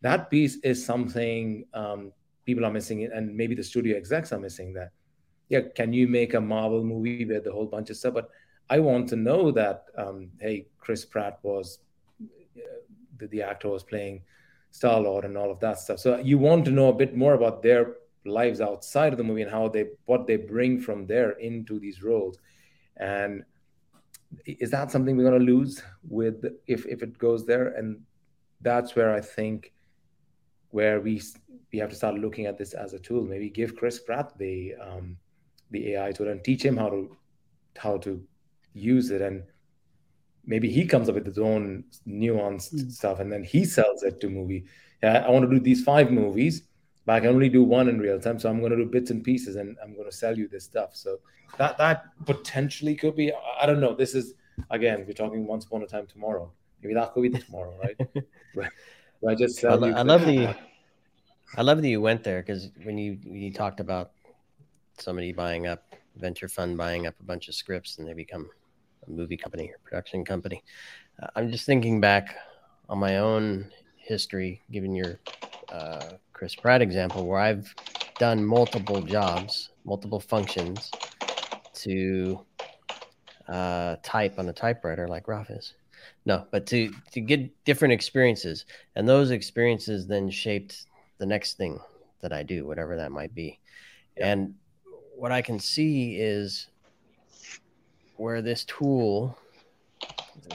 [0.04, 2.12] that piece is something um,
[2.44, 4.74] people are missing, and maybe the studio execs are missing.
[4.74, 4.90] That,
[5.48, 8.12] yeah, can you make a Marvel movie with a whole bunch of stuff?
[8.12, 8.28] But
[8.68, 11.78] I want to know that, um, hey, Chris Pratt was
[13.18, 14.20] the, the actor was playing
[14.70, 16.00] Star Lord and all of that stuff.
[16.00, 17.94] So you want to know a bit more about their
[18.26, 22.02] lives outside of the movie and how they what they bring from there into these
[22.02, 22.38] roles.
[22.98, 23.44] And
[24.44, 27.68] is that something we're going to lose with if if it goes there?
[27.68, 28.02] And
[28.60, 29.73] that's where I think
[30.74, 31.22] where we
[31.72, 33.22] we have to start looking at this as a tool.
[33.22, 35.16] Maybe give Chris Pratt the um,
[35.70, 37.16] the AI tool and teach him how to
[37.76, 38.20] how to
[38.72, 39.22] use it.
[39.22, 39.44] And
[40.44, 42.90] maybe he comes up with his own nuanced mm.
[42.90, 44.64] stuff and then he sells it to movie.
[45.02, 46.62] Yeah, i want to do these five movies
[47.04, 48.38] but i can only do one in real time.
[48.40, 50.64] So i'm going to do bits and pieces and i'm going to sell you this
[50.64, 50.96] stuff.
[50.96, 51.18] So
[51.58, 53.94] that that potentially could be i don't know.
[53.94, 54.34] This is
[54.70, 56.50] again we're talking once upon a time tomorrow.
[56.82, 57.98] Maybe that could be tomorrow right?
[58.56, 58.72] Right
[59.26, 60.54] I just I, I love the
[61.56, 64.12] I love that you went there because when you when you talked about
[64.98, 65.82] somebody buying up
[66.16, 68.48] venture fund buying up a bunch of scripts and they become
[69.06, 70.62] a movie company or production company.
[71.22, 72.36] Uh, I'm just thinking back
[72.88, 75.18] on my own history, given your
[75.72, 77.74] uh, Chris Pratt example, where I've
[78.18, 80.90] done multiple jobs, multiple functions
[81.74, 82.44] to
[83.48, 85.74] uh, type on a typewriter like Raf is.
[86.24, 88.64] No, but to to get different experiences,
[88.96, 90.86] and those experiences then shaped
[91.18, 91.78] the next thing
[92.20, 93.60] that I do, whatever that might be.
[94.16, 94.32] Yeah.
[94.32, 94.54] And
[95.16, 96.68] what I can see is
[98.16, 99.36] where this tool,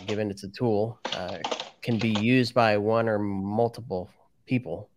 [0.08, 1.38] given it's a tool, uh,
[1.82, 4.10] can be used by one or multiple
[4.46, 4.90] people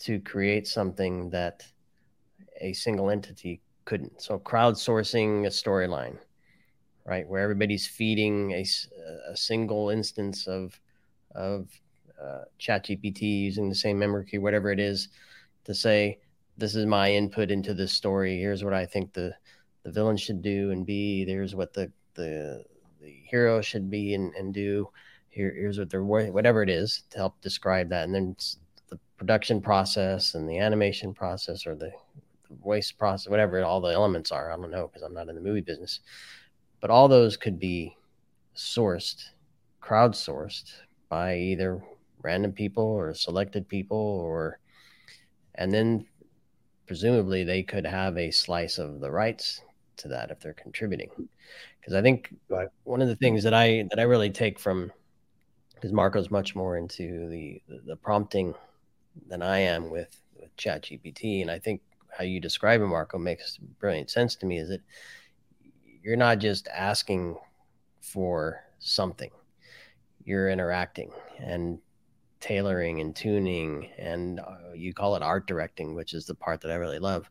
[0.00, 1.66] to create something that
[2.60, 4.22] a single entity couldn't.
[4.22, 6.16] So, crowdsourcing a storyline,
[7.10, 8.64] right, where everybody's feeding a,
[9.28, 10.80] a single instance of
[11.34, 11.68] of
[12.22, 15.08] uh, ChatGPT using the same memory key, whatever it is,
[15.64, 16.18] to say,
[16.56, 18.38] "This is my input into this story.
[18.38, 19.34] Here's what I think the
[19.82, 21.24] the villain should do, and be.
[21.24, 22.64] there's what the the
[23.00, 24.88] the hero should be and, and do.
[25.30, 28.36] Here, here's what they're whatever it is to help describe that, and then
[28.88, 31.92] the production process and the animation process or the,
[32.48, 34.52] the voice process, whatever all the elements are.
[34.52, 36.00] I don't know because I'm not in the movie business,
[36.80, 37.96] but all those could be
[38.56, 39.24] sourced,
[39.82, 40.72] crowdsourced
[41.08, 41.82] by either
[42.22, 44.58] random people or selected people or
[45.54, 46.06] and then
[46.86, 49.62] presumably they could have a slice of the rights
[49.96, 51.10] to that if they're contributing.
[51.78, 52.68] Because I think right.
[52.84, 54.92] one of the things that I that I really take from
[55.74, 58.54] because Marco's much more into the, the, prompting
[59.28, 63.16] than I am with, with Chat GPT, and I think how you describe it, Marco,
[63.16, 64.58] makes brilliant sense to me.
[64.58, 64.82] Is that
[66.02, 67.36] you're not just asking
[68.00, 69.30] for something;
[70.24, 71.78] you're interacting and
[72.40, 76.70] tailoring and tuning, and uh, you call it art directing, which is the part that
[76.70, 77.28] I really love.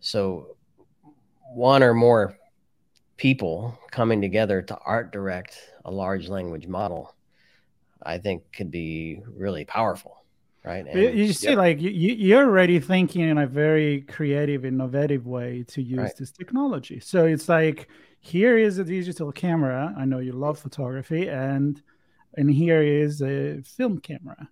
[0.00, 0.56] So
[1.54, 2.36] one or more
[3.16, 7.14] people coming together to art direct a large language model,
[8.02, 10.17] I think could be really powerful.
[10.64, 10.86] Right.
[10.86, 11.58] And, you see, yep.
[11.58, 16.16] like you, you're already thinking in a very creative, innovative way to use right.
[16.16, 17.00] this technology.
[17.00, 17.88] So it's like,
[18.20, 19.94] here is a digital camera.
[19.96, 21.80] I know you love photography, and
[22.36, 24.48] and here is a film camera.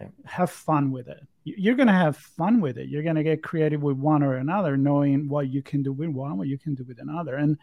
[0.00, 0.08] Yeah.
[0.24, 1.26] Have fun with it.
[1.44, 2.88] You're gonna have fun with it.
[2.88, 6.38] You're gonna get creative with one or another, knowing what you can do with one,
[6.38, 7.58] what you can do with another, and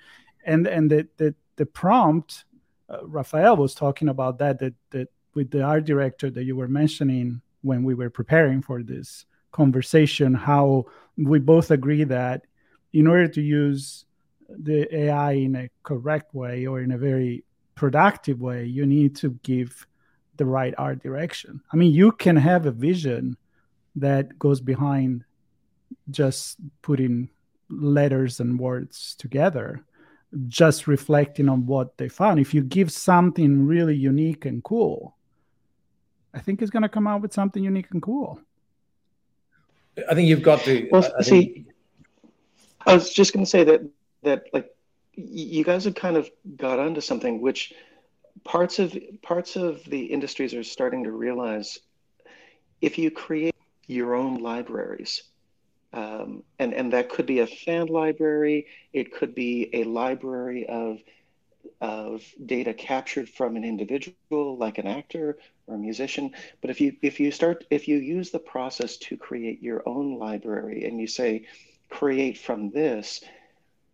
[0.45, 2.45] and and the the, the prompt.
[2.87, 6.67] Uh, Rafael was talking about that that that with the art director that you were
[6.67, 10.85] mentioning when we were preparing for this conversation, how
[11.17, 12.43] we both agree that
[12.93, 14.05] in order to use
[14.47, 17.43] the AI in a correct way or in a very
[17.73, 19.87] productive way, you need to give
[20.37, 21.61] the right art direction.
[21.73, 23.35] I mean, you can have a vision
[23.95, 25.23] that goes behind
[26.11, 27.29] just putting
[27.69, 29.83] letters and words together,
[30.47, 32.39] just reflecting on what they found.
[32.39, 35.14] If you give something really unique and cool,
[36.35, 38.39] I think it's going to come out with something unique and cool.
[40.09, 40.89] I think you've got to.
[40.91, 41.67] Well, I see, think...
[42.85, 43.81] I was just going to say that
[44.23, 44.75] that like
[45.13, 47.73] you guys have kind of got onto something which
[48.43, 51.79] parts of parts of the industries are starting to realize
[52.81, 53.55] if you create
[53.87, 55.23] your own libraries
[55.93, 60.99] um, and and that could be a fan library it could be a library of
[61.81, 66.95] of data captured from an individual like an actor or a musician but if you
[67.01, 71.07] if you start if you use the process to create your own library and you
[71.07, 71.45] say
[71.89, 73.21] create from this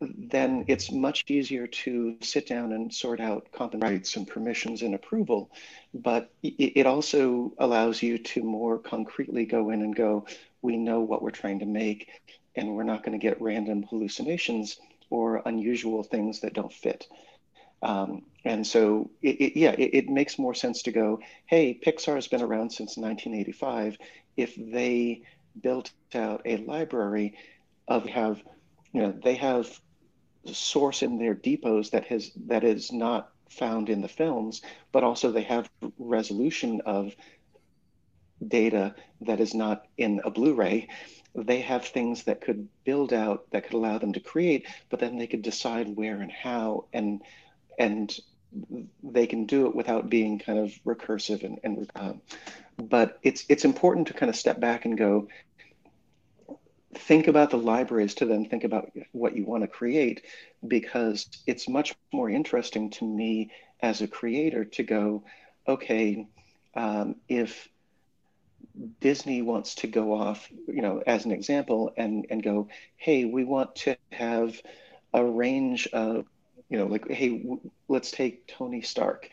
[0.01, 4.95] then it's much easier to sit down and sort out common rights and permissions and
[4.95, 5.51] approval.
[5.93, 10.25] But it also allows you to more concretely go in and go,
[10.61, 12.09] we know what we're trying to make,
[12.55, 14.79] and we're not going to get random hallucinations
[15.09, 17.07] or unusual things that don't fit.
[17.81, 22.15] Um, and so, it, it, yeah, it, it, makes more sense to go, hey, Pixar
[22.15, 23.97] has been around since 1985.
[24.37, 25.23] If they
[25.61, 27.37] built out a library
[27.87, 28.41] of have,
[28.93, 29.79] you know, they have
[30.45, 34.61] source in their depots that has that is not found in the films,
[34.91, 35.69] but also they have
[35.99, 37.15] resolution of
[38.47, 40.87] data that is not in a Blu-ray.
[41.35, 45.17] They have things that could build out that could allow them to create, but then
[45.17, 47.21] they could decide where and how and
[47.81, 48.19] and
[49.01, 52.13] they can do it without being kind of recursive and, and uh,
[52.77, 55.27] but it's it's important to kind of step back and go
[56.93, 60.23] think about the libraries to then think about what you want to create
[60.67, 63.49] because it's much more interesting to me
[63.81, 65.23] as a creator to go
[65.67, 66.27] okay
[66.75, 67.67] um, if
[68.99, 73.43] disney wants to go off you know as an example and and go hey we
[73.43, 74.61] want to have
[75.13, 76.25] a range of
[76.71, 79.29] you know like hey w- let's take tony stark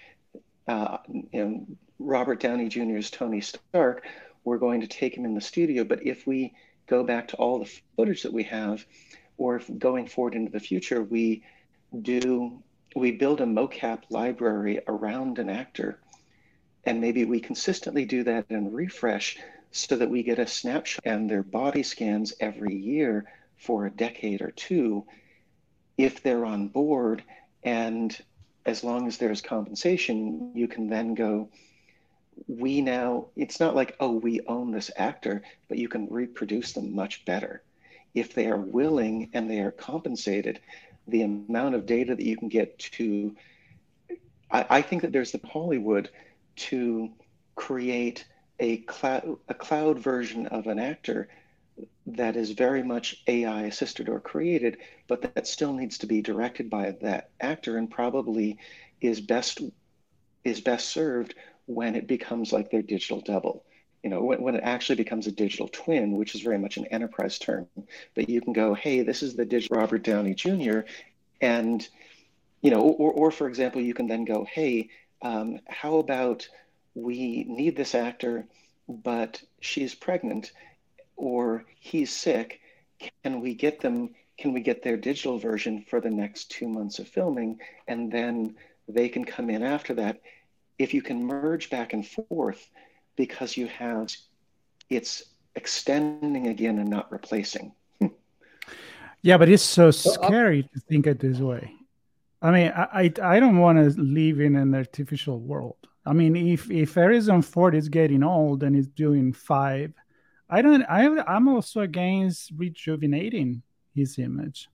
[0.66, 0.98] uh,
[1.32, 1.66] know
[1.98, 4.04] robert downey jr's tony stark.
[4.44, 6.54] We're going to take him in the studio but if we
[6.88, 8.84] go back to all the footage that we have,
[9.36, 11.44] or going forward into the future, we
[12.02, 12.60] do
[12.96, 16.00] we build a mocap library around an actor,
[16.84, 19.38] and maybe we consistently do that and refresh
[19.70, 23.26] so that we get a snapshot and their body scans every year
[23.58, 25.04] for a decade or two
[25.98, 27.22] if they're on board
[27.64, 28.16] and
[28.64, 31.48] as long as there's compensation you can then go
[32.46, 36.94] we now it's not like oh we own this actor but you can reproduce them
[36.94, 37.62] much better.
[38.14, 40.60] If they are willing and they are compensated
[41.06, 43.34] the amount of data that you can get to
[44.50, 46.08] i, I think that there's the hollywood
[46.56, 47.10] to
[47.56, 48.24] create
[48.60, 51.28] a cloud a cloud version of an actor
[52.16, 54.78] that is very much ai assisted or created
[55.08, 58.58] but that still needs to be directed by that actor and probably
[59.00, 59.60] is best
[60.44, 61.34] is best served
[61.66, 63.64] when it becomes like their digital double.
[64.02, 66.86] You know when, when it actually becomes a digital twin which is very much an
[66.86, 67.66] enterprise term
[68.14, 70.80] but you can go hey this is the digital robert downey jr
[71.40, 71.86] and
[72.62, 74.88] you know or, or for example you can then go hey
[75.20, 76.48] um, how about
[76.94, 78.46] we need this actor
[78.88, 80.52] but she's pregnant
[81.18, 82.60] or he's sick
[83.22, 86.98] can we get them can we get their digital version for the next two months
[86.98, 88.54] of filming and then
[88.88, 90.20] they can come in after that
[90.78, 92.70] if you can merge back and forth
[93.16, 94.10] because you have
[94.88, 97.72] it's extending again and not replacing.
[99.22, 101.72] yeah, but it's so uh, scary to think it this way.
[102.40, 105.76] I mean, I I, don't want to live in an artificial world.
[106.06, 109.92] I mean, if if Harrison Ford is getting old and is doing five,
[110.50, 110.82] I don't.
[110.82, 113.62] I I'm also against rejuvenating
[113.94, 114.68] his image.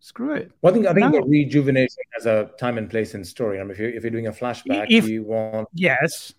[0.00, 0.52] screw it.
[0.60, 1.20] Well, I think I think no.
[1.20, 3.58] rejuvenation has a time and place in story.
[3.60, 6.34] I mean, if you're if you're doing a flashback, if, you want yes,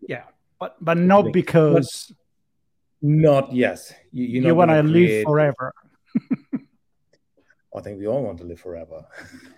[0.00, 0.24] yeah,
[0.58, 2.12] but but not because
[3.00, 5.72] not yes, you, you want to live forever.
[7.76, 9.04] I think we all want to live forever.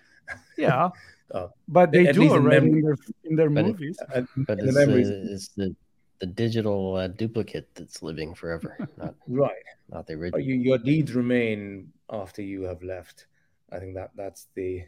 [0.58, 0.90] yeah,
[1.34, 3.98] uh, but they do already in, in, their in their but movies.
[4.14, 5.76] It, but it's, the, it's the
[6.22, 10.38] the digital uh, duplicate that's living forever, not right, not the original.
[10.38, 13.26] You, your deeds remain after you have left.
[13.72, 14.84] I think that that's the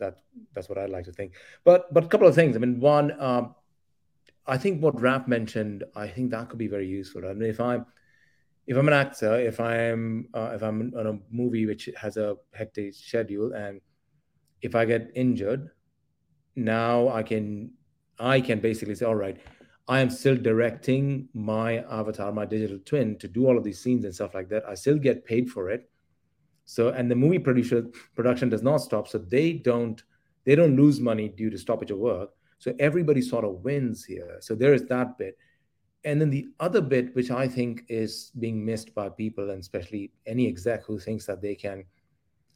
[0.00, 0.16] that
[0.52, 1.34] that's what I'd like to think.
[1.62, 2.56] But but a couple of things.
[2.56, 3.54] I mean, one, um,
[4.48, 7.24] I think what Raf mentioned, I think that could be very useful.
[7.24, 7.86] I mean, if I'm
[8.66, 12.34] if I'm an actor, if I'm uh, if I'm on a movie which has a
[12.52, 13.80] hectic schedule, and
[14.60, 15.70] if I get injured,
[16.56, 17.70] now I can
[18.18, 19.38] I can basically say, all right,
[19.86, 24.04] I am still directing my avatar, my digital twin, to do all of these scenes
[24.04, 24.66] and stuff like that.
[24.66, 25.90] I still get paid for it.
[26.64, 30.02] So, and the movie producer production does not stop, so they don't
[30.44, 32.30] they don't lose money due to stoppage of work.
[32.58, 34.38] So everybody sort of wins here.
[34.40, 35.36] So there is that bit.
[36.04, 40.12] And then the other bit, which I think is being missed by people, and especially
[40.26, 41.84] any exec who thinks that they can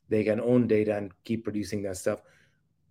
[0.08, 2.22] they can own data and keep producing that stuff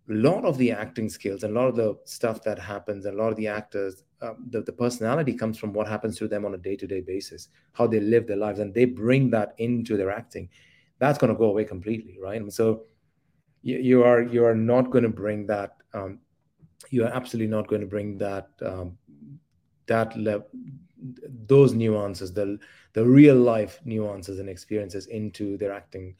[0.09, 3.19] a lot of the acting skills and a lot of the stuff that happens and
[3.19, 6.45] a lot of the actors um, the, the personality comes from what happens to them
[6.45, 10.11] on a day-to-day basis how they live their lives and they bring that into their
[10.11, 10.49] acting
[10.99, 12.83] that's going to go away completely right and so
[13.61, 16.19] you, you are you are not going to bring that um,
[16.89, 18.97] you are absolutely not going to bring that um,
[19.87, 20.13] that
[21.45, 22.57] those nuances the
[22.93, 26.15] the real life nuances and experiences into their acting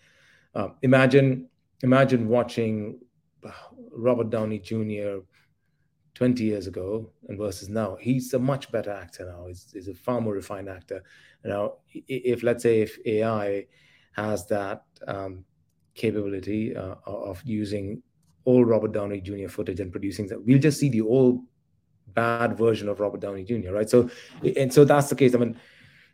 [0.55, 1.47] uh, imagine
[1.81, 2.99] imagine watching
[3.91, 5.19] Robert Downey Jr.
[6.17, 7.95] 20 years ago and versus now.
[8.01, 9.45] He's a much better actor now.
[9.45, 11.03] He's, he's a far more refined actor.
[11.45, 13.67] Now, if let's say if AI
[14.13, 15.45] has that um,
[15.93, 18.01] capability uh, of using
[18.47, 19.47] old Robert Downey Jr.
[19.47, 21.41] footage and producing that, we'll just see the old
[22.07, 23.71] bad version of Robert Downey Jr.
[23.71, 23.87] Right.
[23.87, 24.09] So,
[24.55, 25.35] and so that's the case.
[25.35, 25.55] I mean,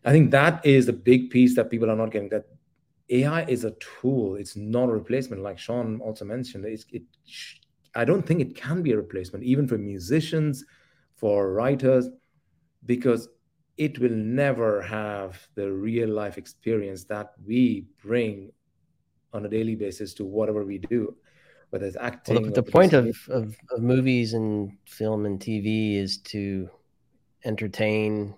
[0.04, 2.28] I think that is the big piece that people are not getting.
[2.28, 2.43] That
[3.10, 4.36] AI is a tool.
[4.36, 6.66] It's not a replacement, like Sean also mentioned.
[6.66, 7.04] It's, it,
[7.96, 10.66] I don't think it can be a replacement, even for musicians,
[11.16, 12.10] for writers,
[12.86, 13.30] because
[13.78, 18.52] it will never have the real life experience that we bring
[19.32, 21.16] on a daily basis to whatever we do,
[21.70, 22.36] whether it's acting.
[22.36, 26.70] Well, the, the point of, of, of movies and film and TV is to
[27.46, 28.36] entertain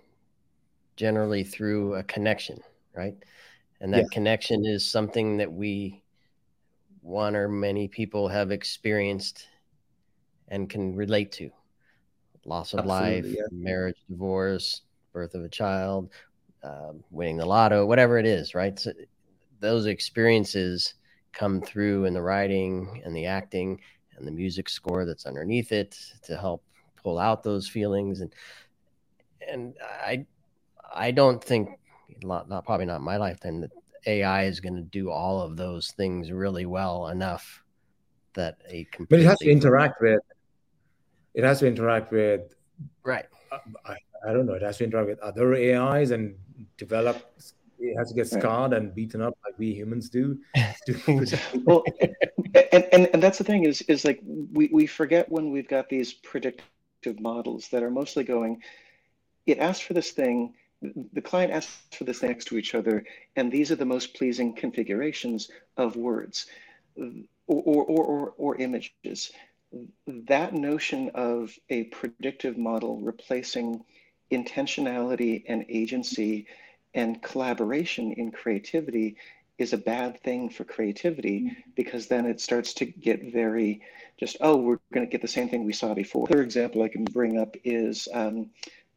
[0.96, 2.60] generally through a connection,
[2.94, 3.14] right?
[3.80, 6.02] and that connection is something that we
[7.06, 9.46] one or many people have experienced
[10.48, 11.50] and can relate to.
[12.44, 13.42] Loss of Absolutely, life yeah.
[13.50, 14.82] marriage divorce
[15.12, 16.10] birth of a child
[16.62, 18.78] uh, winning the lotto whatever it is right?
[18.78, 18.92] So
[19.60, 20.94] those experiences
[21.32, 23.80] come through in the writing and the acting
[24.16, 26.62] and the music score that's underneath it to help
[27.02, 28.20] pull out those feelings.
[28.20, 28.32] And
[29.48, 30.24] and i
[30.94, 31.68] i don't think
[32.22, 33.70] not, not probably not my lifetime that
[34.06, 37.62] AI is going to do all of those things really well enough
[38.34, 40.20] that a but it has to interact with
[41.34, 42.54] it has to interact with
[43.02, 43.26] right.
[43.50, 43.96] uh, I,
[44.26, 46.34] I don't know it has to interact with other ais and
[46.76, 47.32] develop
[47.78, 48.80] it has to get scarred right.
[48.80, 50.38] and beaten up like we humans do.
[51.64, 51.84] Well
[52.72, 55.88] and, and and that's the thing is is like we we forget when we've got
[55.88, 58.62] these predictive models that are mostly going
[59.46, 63.04] it asked for this thing the client asks for this next to each other,
[63.34, 66.46] and these are the most pleasing configurations of words
[66.96, 67.12] or,
[67.46, 69.32] or, or, or, images.
[70.06, 73.84] That notion of a predictive model replacing
[74.30, 76.46] intentionality and agency
[76.94, 79.16] and collaboration in creativity
[79.58, 83.80] is a bad thing for creativity because then it starts to get very
[84.18, 86.26] just oh we're going to get the same thing we saw before.
[86.26, 88.50] Another example I can bring up is um,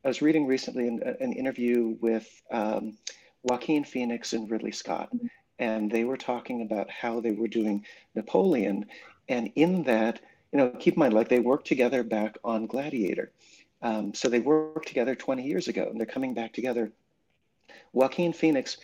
[0.03, 2.97] I was reading recently an, an interview with um,
[3.43, 5.11] Joaquin Phoenix and Ridley Scott,
[5.59, 7.85] and they were talking about how they were doing
[8.15, 8.85] Napoleon.
[9.27, 10.21] And in that,
[10.53, 13.31] you know, keep in mind, like they worked together back on Gladiator.
[13.81, 16.91] Um, so they worked together 20 years ago, and they're coming back together.
[17.91, 18.77] Joaquin Phoenix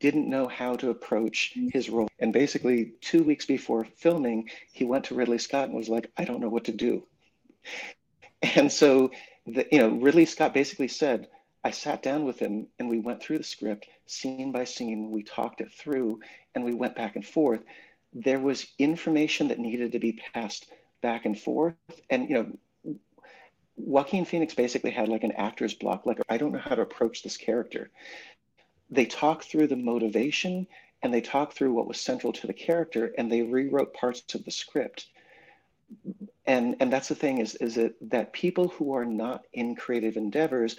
[0.00, 2.08] didn't know how to approach his role.
[2.18, 6.24] And basically, two weeks before filming, he went to Ridley Scott and was like, I
[6.24, 7.04] don't know what to do.
[8.56, 9.10] And so
[9.54, 11.28] the, you know, Ridley Scott basically said,
[11.62, 15.10] I sat down with him and we went through the script scene by scene.
[15.10, 16.20] We talked it through
[16.54, 17.60] and we went back and forth.
[18.12, 20.70] There was information that needed to be passed
[21.02, 21.74] back and forth.
[22.08, 22.96] And, you know,
[23.76, 27.22] Joaquin Phoenix basically had like an actor's block, like, I don't know how to approach
[27.22, 27.90] this character.
[28.90, 30.66] They talked through the motivation
[31.02, 34.44] and they talk through what was central to the character and they rewrote parts of
[34.44, 35.08] the script
[36.46, 40.16] and and that's the thing is is it that people who are not in creative
[40.16, 40.76] endeavors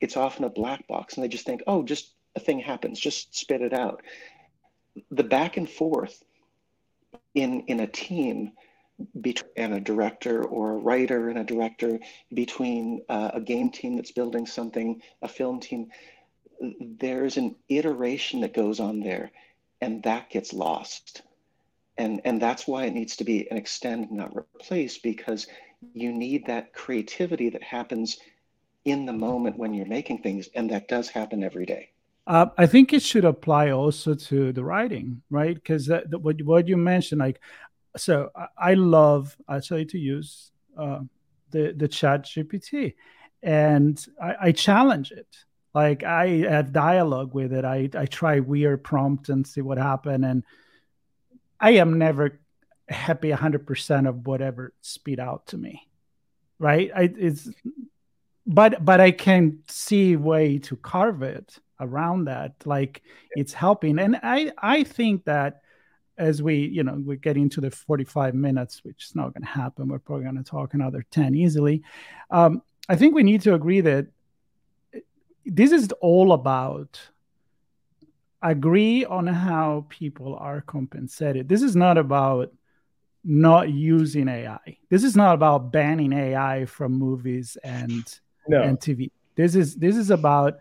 [0.00, 3.34] it's often a black box and they just think oh just a thing happens just
[3.36, 4.02] spit it out.
[5.10, 6.22] The back and forth
[7.34, 8.52] in in a team
[9.20, 11.98] between and a director or a writer and a director
[12.32, 15.88] between uh, a game team that's building something a film team
[16.80, 19.32] there's an iteration that goes on there
[19.80, 21.22] and that gets lost
[21.96, 25.46] and and that's why it needs to be an extend not replace because
[25.92, 28.18] you need that creativity that happens
[28.84, 31.90] in the moment when you're making things and that does happen every day
[32.26, 35.54] uh, I think it should apply also to the writing, right?
[35.54, 37.38] Because what what you mentioned, like,
[37.98, 41.00] so I, I love actually to use uh,
[41.50, 42.94] the the Chat GPT,
[43.42, 45.26] and I, I, challenge it.
[45.74, 47.66] Like I have dialogue with it.
[47.66, 50.44] I I try weird prompt and see what happen, and
[51.64, 52.40] I am never
[52.88, 55.88] happy 100% of whatever spit out to me
[56.58, 56.90] right?
[56.94, 57.48] I, it's
[58.46, 63.98] but but i can see way to carve it around that like it's helping.
[63.98, 65.62] And i i think that
[66.18, 69.48] as we you know we get into the 45 minutes which is not going to
[69.48, 71.82] happen we're probably going to talk another 10 easily.
[72.30, 74.06] Um, i think we need to agree that
[75.46, 77.00] this is all about
[78.50, 81.48] agree on how people are compensated.
[81.48, 82.52] This is not about
[83.24, 84.76] not using AI.
[84.90, 88.04] This is not about banning AI from movies and
[88.46, 88.62] no.
[88.62, 89.10] and TV.
[89.34, 90.58] This is this is about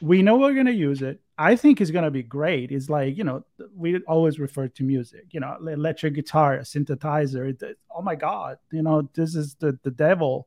[0.00, 1.20] we know we're going to use it.
[1.38, 2.70] I think it's going to be great.
[2.70, 7.74] It's like, you know, we always refer to music, you know, electric guitar, synthesizer.
[7.90, 10.46] Oh my God, you know, this is the, the devil.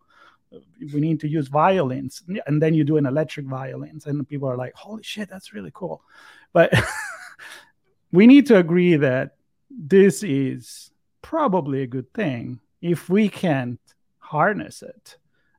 [0.94, 2.24] We need to use violins.
[2.46, 5.72] And then you do an electric violins, and people are like, holy shit, that's really
[5.74, 6.02] cool.
[6.56, 6.74] But
[8.14, 9.36] we need to agree that
[9.70, 10.90] this is
[11.22, 13.80] probably a good thing if we can't
[14.20, 15.18] harness it.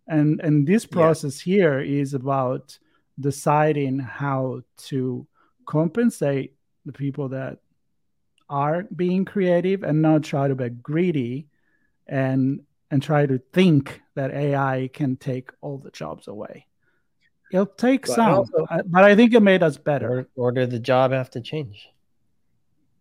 [0.09, 1.55] And and this process yeah.
[1.55, 2.79] here is about
[3.21, 5.27] deciding how to
[5.67, 6.55] compensate
[6.87, 7.59] the people that
[8.49, 11.49] are being creative and not try to be greedy
[12.07, 16.67] and and try to think that AI can take all the jobs away.
[17.53, 20.27] It'll take but some, also, but I think it made us better.
[20.37, 21.89] Or, or did the job have to change?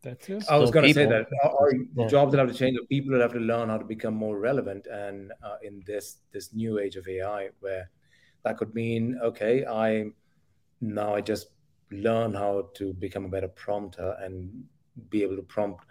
[0.04, 0.46] That's it.
[0.50, 2.08] I was going to say that our yeah.
[2.08, 4.38] jobs that have to change, the people that have to learn how to become more
[4.38, 7.90] relevant, and uh, in this this new age of AI, where
[8.44, 10.12] that could mean, okay, I
[10.80, 11.48] now I just
[11.90, 14.66] learn how to become a better prompter and
[15.10, 15.86] be able to prompt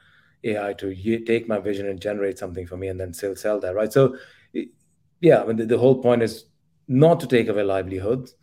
[0.45, 3.75] AI to take my vision and generate something for me, and then still sell that,
[3.75, 3.93] right?
[3.93, 4.17] So,
[5.21, 6.45] yeah, I mean, the, the whole point is
[6.87, 8.37] not to take away livelihoods,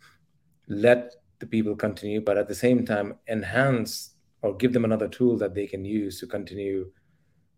[0.72, 5.36] let the people continue, but at the same time, enhance or give them another tool
[5.38, 6.90] that they can use to continue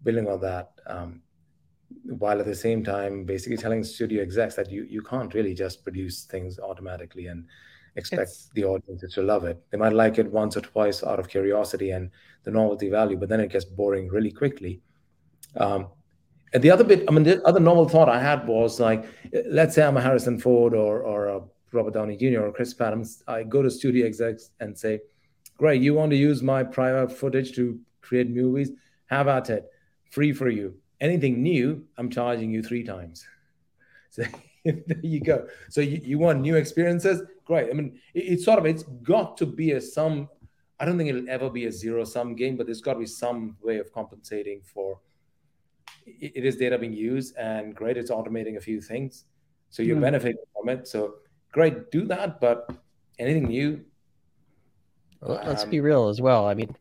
[0.02, 0.72] building on that.
[0.86, 1.22] Um,
[2.04, 5.82] while at the same time, basically telling studio execs that you, you can't really just
[5.84, 7.46] produce things automatically and
[7.96, 8.50] expect it's...
[8.54, 9.62] the audiences to love it.
[9.70, 12.10] They might like it once or twice out of curiosity and
[12.42, 14.82] the novelty value, but then it gets boring really quickly.
[15.56, 15.88] Um,
[16.52, 19.06] and the other bit, I mean, the other novel thought I had was like,
[19.46, 21.40] let's say I'm a Harrison Ford or, or a
[21.74, 22.40] Robert Downey Jr.
[22.40, 25.00] or Chris Adams, I go to studio execs and say,
[25.56, 28.70] great, you want to use my prior footage to create movies?
[29.06, 29.70] Have at it.
[30.10, 30.74] Free for you.
[31.00, 33.26] Anything new, I'm charging you three times.
[34.10, 34.22] So
[34.64, 35.46] there you go.
[35.68, 37.20] So you, you want new experiences?
[37.44, 37.68] Great.
[37.68, 40.28] I mean, it, it's sort of, it's got to be a some,
[40.80, 43.06] I don't think it'll ever be a zero sum game, but there's got to be
[43.06, 45.00] some way of compensating for–
[46.06, 49.24] it is data being used and great it's automating a few things
[49.70, 50.02] so you're mm.
[50.02, 51.14] benefiting from it so
[51.54, 52.70] great do that but
[53.18, 53.80] anything new?
[55.22, 56.46] Well, let's um, be real as well.
[56.46, 56.74] I mean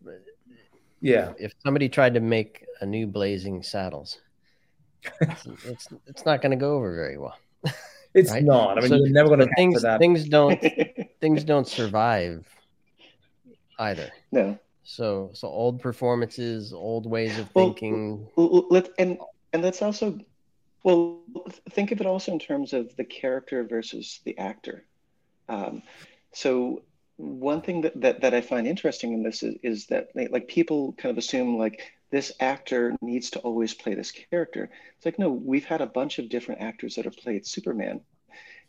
[0.99, 1.33] yeah.
[1.37, 4.19] if somebody tried to make a new blazing saddles
[5.21, 7.37] it's, it's, it's not going to go over very well
[8.13, 8.43] it's right?
[8.43, 8.77] not.
[8.77, 10.61] I mean so, you're never going to things things don't
[11.21, 12.45] things don't survive
[13.79, 14.09] either.
[14.31, 14.57] No.
[14.83, 18.27] So so old performances, old ways of thinking.
[18.35, 19.17] Well, let and
[19.53, 20.19] and that's also
[20.83, 21.21] well
[21.71, 24.85] think of it also in terms of the character versus the actor.
[25.49, 25.81] Um,
[26.31, 26.83] so
[27.17, 30.93] one thing that, that that I find interesting in this is, is that like people
[30.93, 31.81] kind of assume like
[32.11, 34.69] this actor needs to always play this character.
[34.97, 38.01] It's like no, we've had a bunch of different actors that have played Superman.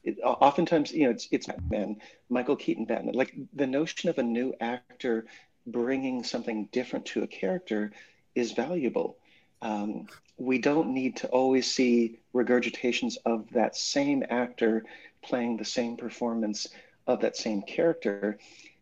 [0.02, 1.96] It, oftentimes, you know, it's it's Batman,
[2.28, 3.14] Michael Keaton Batman.
[3.14, 5.26] Like the notion of a new actor
[5.66, 7.92] bringing something different to a character
[8.34, 9.16] is valuable.
[9.64, 10.08] Um,
[10.38, 14.84] we don't need to always see regurgitations of that same actor
[15.24, 16.68] playing the same performance
[17.08, 18.28] of that same character.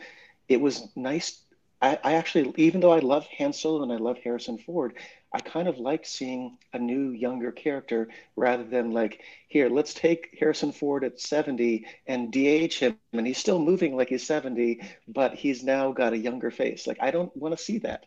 [0.47, 1.50] it was nice.
[1.81, 4.93] I, I actually, even though I love Han Solo and I love Harrison Ford,
[5.33, 10.37] I kind of like seeing a new younger character rather than like, here, let's take
[10.39, 14.59] Harrison Ford at 70 and de-age him, and he's still moving like he's 70,
[15.07, 16.87] but he's now got a younger face.
[16.87, 18.05] Like, I don't want to see that.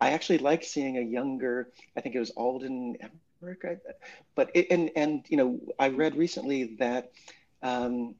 [0.00, 2.96] I actually like seeing a younger, I think it was Alden
[3.42, 3.78] Ehrenreich,
[4.34, 7.10] but it, and and you know, I read recently that
[7.62, 8.14] um,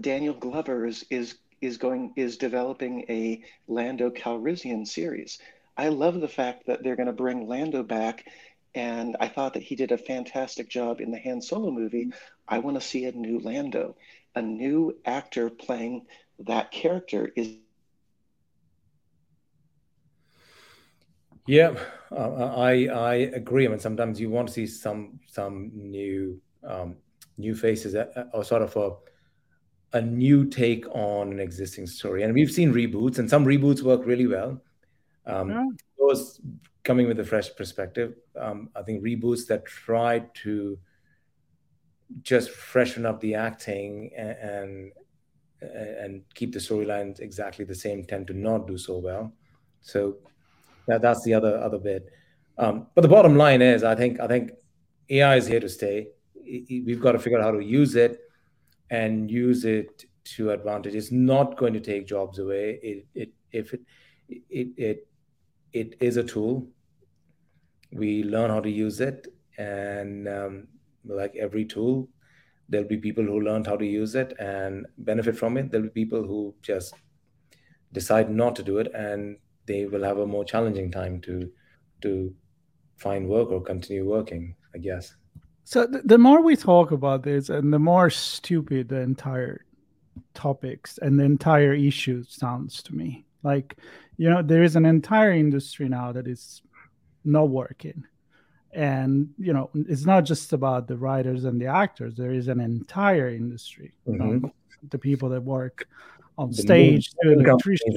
[0.00, 5.38] Daniel Glover is is is going is developing a Lando Calrissian series.
[5.76, 8.24] I love the fact that they're going to bring Lando back.
[8.74, 12.12] And I thought that he did a fantastic job in the Han Solo movie.
[12.46, 13.96] I want to see a new Lando,
[14.34, 16.06] a new actor playing
[16.40, 17.56] that character is.
[21.46, 21.74] Yeah,
[22.10, 23.66] uh, I I agree.
[23.66, 26.96] I mean, sometimes you want to see some some new um,
[27.38, 28.90] new faces uh, uh, or sort of a
[29.92, 32.22] a new take on an existing story.
[32.22, 34.60] And we've seen reboots, and some reboots work really well.
[35.26, 35.64] Um, yeah.
[35.98, 36.40] Those
[36.84, 38.14] coming with a fresh perspective.
[38.38, 40.78] Um, I think reboots that try to
[42.22, 44.92] just freshen up the acting and
[45.60, 49.32] and, and keep the storylines exactly the same tend to not do so well.
[49.80, 50.18] So
[50.86, 52.08] that, that's the other other bit.
[52.58, 54.52] Um, but the bottom line is, I think I think
[55.10, 56.08] AI is here to stay.
[56.44, 58.20] We've got to figure out how to use it
[58.90, 60.94] and use it to advantage.
[60.94, 62.78] It's not going to take jobs away.
[62.82, 63.80] It, it if it
[64.28, 65.08] it it
[65.72, 66.66] it is a tool.
[67.92, 69.28] We learn how to use it,
[69.58, 70.68] and um,
[71.04, 72.08] like every tool,
[72.68, 75.70] there'll be people who learned how to use it and benefit from it.
[75.70, 76.94] There'll be people who just
[77.92, 81.50] decide not to do it, and they will have a more challenging time to
[82.02, 82.34] to
[82.96, 84.56] find work or continue working.
[84.74, 85.14] I guess.
[85.66, 89.64] So th- the more we talk about this, and the more stupid the entire
[90.32, 93.26] topics and the entire issue sounds to me.
[93.42, 93.76] Like
[94.16, 96.62] you know there is an entire industry now that is
[97.24, 98.04] not working
[98.72, 102.60] and you know it's not just about the writers and the actors there is an
[102.60, 104.46] entire industry mm-hmm.
[104.90, 105.88] the people that work
[106.38, 107.96] on the stage the electricians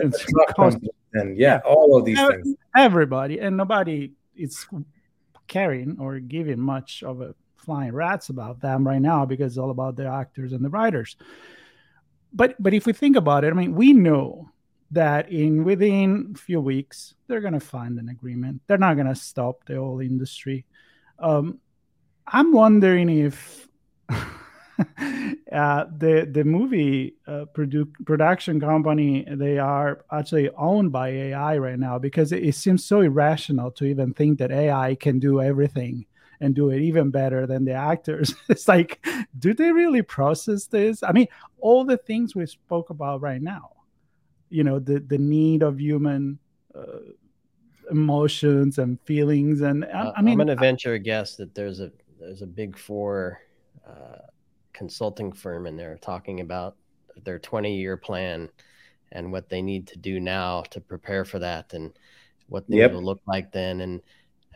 [1.13, 4.65] and yeah all of these things everybody and nobody is
[5.47, 9.71] caring or giving much of a flying rats about them right now because it's all
[9.71, 11.15] about the actors and the writers
[12.33, 14.49] but but if we think about it i mean we know
[14.91, 18.61] that in within a few weeks they're going to find an agreement.
[18.67, 20.65] They're not going to stop the whole industry.
[21.19, 21.59] Um,
[22.25, 23.67] I'm wondering if
[24.09, 24.25] uh,
[24.87, 31.99] the the movie uh, produ- production company they are actually owned by AI right now
[31.99, 36.05] because it, it seems so irrational to even think that AI can do everything
[36.41, 38.33] and do it even better than the actors.
[38.49, 39.05] it's like,
[39.37, 41.03] do they really process this?
[41.03, 41.27] I mean,
[41.59, 43.71] all the things we spoke about right now
[44.49, 46.37] you know the the need of human
[46.75, 46.99] uh,
[47.91, 51.79] emotions and feelings and I, uh, I mean i'm gonna venture a guess that there's
[51.79, 53.41] a there's a big four
[53.87, 54.19] uh,
[54.73, 56.75] consulting firm in there talking about
[57.23, 58.49] their 20 year plan
[59.11, 61.93] and what they need to do now to prepare for that and
[62.47, 62.91] what they yep.
[62.91, 64.01] will look like then and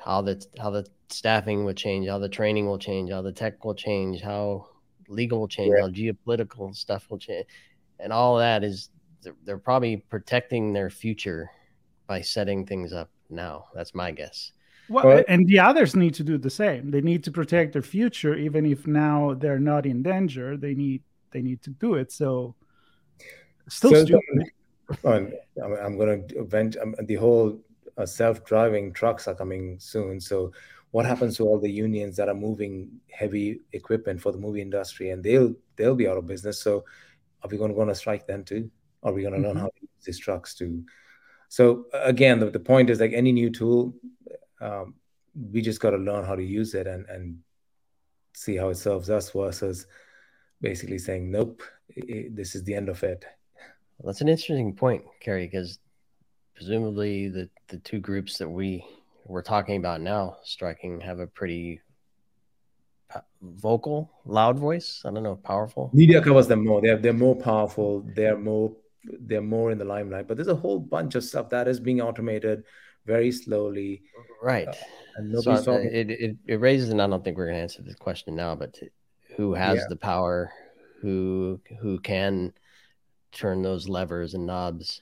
[0.04, 3.64] how the how the staffing will change how the training will change how the tech
[3.64, 4.68] will change how
[5.08, 7.45] legal will change how geopolitical stuff will change
[7.99, 8.89] and all that is
[9.24, 11.49] they're, they're probably protecting their future
[12.08, 13.66] by setting things up now.
[13.74, 14.51] That's my guess.
[14.89, 16.91] Well, and the others need to do the same.
[16.91, 20.58] They need to protect their future, even if now they're not in danger.
[20.58, 21.01] They need
[21.32, 22.12] they need to do it.
[22.12, 22.56] So,
[23.70, 24.51] still so, stupid.
[25.06, 27.58] I'm going to event um, the whole
[27.98, 30.20] uh, self-driving trucks are coming soon.
[30.20, 30.52] So,
[30.91, 35.10] what happens to all the unions that are moving heavy equipment for the movie industry,
[35.10, 36.62] and they'll they'll be out of business.
[36.62, 36.86] So,
[37.41, 38.70] are we going to go on a strike then too?
[39.04, 39.48] Are we going to mm-hmm.
[39.48, 40.84] learn how to use these trucks to?
[41.50, 43.94] So again, the, the point is like any new tool,
[44.60, 44.96] um,
[45.36, 47.38] we just got to learn how to use it and and
[48.34, 49.86] see how it serves us versus
[50.62, 53.26] basically saying nope, it, this is the end of it.
[54.00, 55.78] Well, that's an interesting point, Carey, because
[56.56, 58.86] presumably the the two groups that we
[59.26, 61.82] we're talking about now striking have a pretty
[63.41, 65.01] vocal, loud voice.
[65.06, 65.89] I don't know, powerful.
[65.93, 66.82] Media covers them more.
[66.82, 68.06] They're they're more powerful.
[68.16, 70.28] They're more they're more in the limelight.
[70.28, 72.64] But there's a whole bunch of stuff that is being automated
[73.06, 74.01] very slowly.
[74.41, 74.68] Right.
[74.68, 74.74] Uh,
[75.16, 77.95] and so it, it, it raises, and I don't think we're going to answer this
[77.95, 78.80] question now, but
[79.36, 79.86] who has yeah.
[79.89, 80.51] the power,
[81.01, 82.54] who who can
[83.32, 85.01] turn those levers and knobs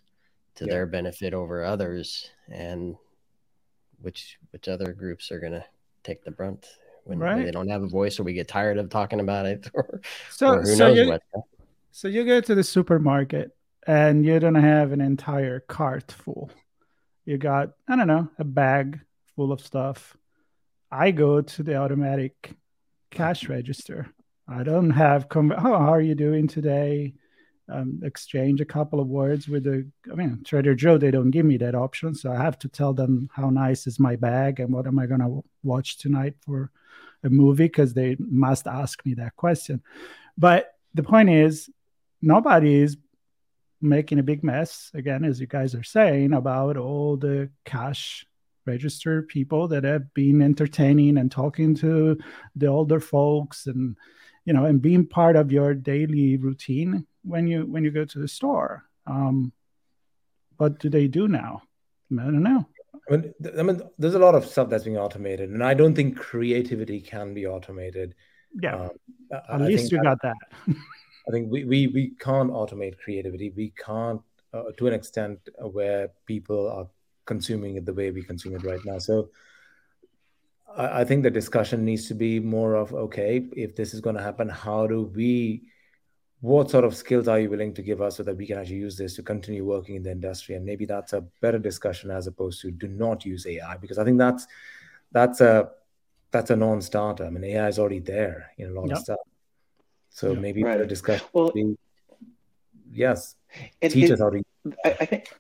[0.62, 0.74] to yeah.
[0.74, 2.96] their benefit over others and
[4.00, 5.66] which which other groups are going to
[6.04, 6.68] take the brunt
[7.04, 7.36] when, right.
[7.36, 10.02] when, they don't have a voice or we get tired of talking about it or,
[10.30, 11.24] so, or who so knows you, what
[11.92, 13.56] so you go to the supermarket
[13.88, 16.52] and you don't have an entire cart full
[17.26, 19.00] you got i don't know a bag
[19.36, 20.16] full of stuff
[20.92, 22.54] i go to the automatic
[23.10, 24.08] cash register
[24.48, 27.16] i don't have com- oh, how are you doing today
[27.72, 31.46] um, exchange a couple of words with the i mean trader joe they don't give
[31.46, 34.74] me that option so i have to tell them how nice is my bag and
[34.74, 36.72] what am i going to watch tonight for
[37.24, 39.82] a movie because they must ask me that question.
[40.38, 41.70] But the point is
[42.22, 42.98] nobody is
[43.82, 48.26] making a big mess again as you guys are saying about all the cash
[48.68, 52.16] register people that have been entertaining and talking to
[52.56, 53.98] the older folks and
[54.46, 58.20] you know and being part of your daily routine when you when you go to
[58.20, 58.86] the store.
[59.08, 59.52] Um,
[60.58, 61.64] what do they do now?
[62.12, 62.68] I don't know.
[63.10, 65.96] I mean, I mean, there's a lot of stuff that's being automated, and I don't
[65.96, 68.16] think creativity can be automated.
[68.62, 68.90] Yeah, um,
[69.32, 70.36] at I least you that, got that.
[71.28, 73.52] I think we, we we can't automate creativity.
[73.56, 74.22] We can't,
[74.54, 76.88] uh, to an extent, uh, where people are
[77.26, 79.00] consuming it the way we consume it right now.
[79.00, 79.30] So,
[80.76, 84.16] I, I think the discussion needs to be more of okay, if this is going
[84.16, 85.64] to happen, how do we
[86.42, 88.76] what sort of skills are you willing to give us so that we can actually
[88.76, 92.28] use this to continue working in the industry and maybe that's a better discussion as
[92.28, 94.48] opposed to do not use ai because i think that's
[95.12, 95.70] that's a
[96.32, 98.98] that's a non-starter i mean ai is already there in a lot yep.
[98.98, 99.20] of stuff
[100.10, 100.42] so yep.
[100.42, 100.82] maybe right.
[100.82, 101.78] a discussion well be,
[102.92, 103.36] yes
[103.80, 104.44] it, teach it, us how to
[104.84, 105.32] I, I think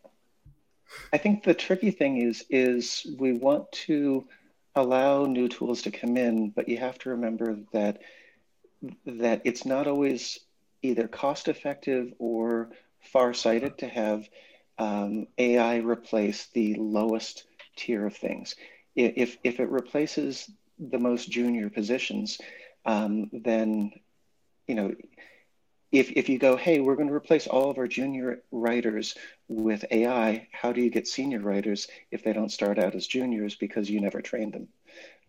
[1.14, 4.28] i think the tricky thing is is we want to
[4.76, 8.02] allow new tools to come in but you have to remember that
[9.06, 10.39] that it's not always
[10.82, 12.70] either cost effective or
[13.02, 14.28] far sighted to have
[14.78, 17.44] um, AI replace the lowest
[17.76, 18.56] tier of things.
[18.96, 22.40] If, if it replaces the most junior positions,
[22.86, 23.92] um, then,
[24.68, 24.94] you know,
[25.92, 29.16] if, if you go, hey, we're going to replace all of our junior writers
[29.50, 33.56] with AI, how do you get senior writers if they don't start out as juniors
[33.56, 34.68] because you never trained them?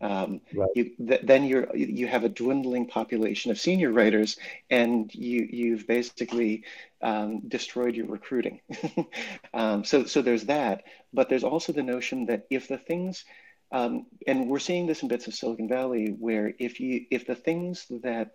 [0.03, 0.69] Um, right.
[0.75, 4.37] you, th- then you you have a dwindling population of senior writers,
[4.71, 6.65] and you you've basically
[7.01, 8.61] um, destroyed your recruiting.
[9.55, 13.25] um, so so there's that, but there's also the notion that if the things
[13.73, 17.35] um, and we're seeing this in bits of Silicon Valley, where if you if the
[17.35, 18.33] things that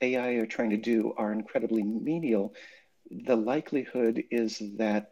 [0.00, 2.54] AI are trying to do are incredibly menial,
[3.10, 5.10] the likelihood is that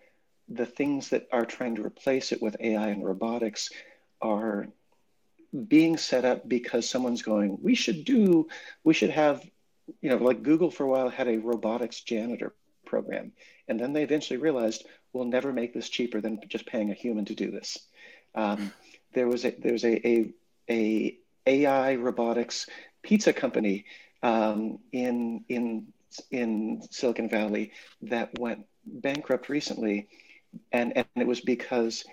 [0.48, 3.70] the things that are trying to replace it with AI and robotics
[4.22, 4.68] are
[5.64, 8.48] being set up because someone's going, we should do,
[8.84, 9.44] we should have,
[10.00, 12.54] you know, like Google for a while had a robotics janitor
[12.84, 13.32] program.
[13.68, 17.24] And then they eventually realized we'll never make this cheaper than just paying a human
[17.26, 17.78] to do this.
[18.34, 18.72] Um,
[19.12, 20.30] there was a there's a, a,
[20.68, 22.68] a AI robotics
[23.02, 23.86] pizza company
[24.22, 25.86] um, in in
[26.30, 30.08] in Silicon Valley that went bankrupt recently,
[30.72, 32.04] and and it was because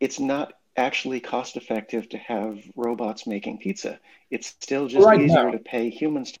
[0.00, 3.98] it's not actually cost effective to have robots making pizza.
[4.30, 5.50] It's still just right easier now.
[5.50, 6.32] to pay humans.
[6.32, 6.38] To...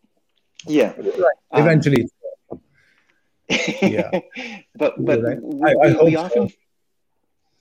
[0.66, 1.36] Yeah, right.
[1.50, 2.08] Um, eventually.
[3.80, 4.10] Yeah,
[4.74, 5.38] but but right.
[5.40, 6.50] we, I, I we often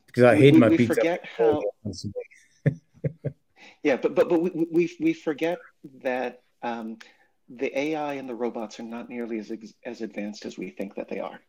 [0.08, 0.96] because I hate we, my we pizza.
[0.96, 1.62] Forget how.
[3.84, 5.60] yeah, but but but we, we we forget
[6.02, 6.98] that um,
[7.48, 9.50] the AI and the robots are not nearly as
[9.86, 11.40] as advanced as we think that they are.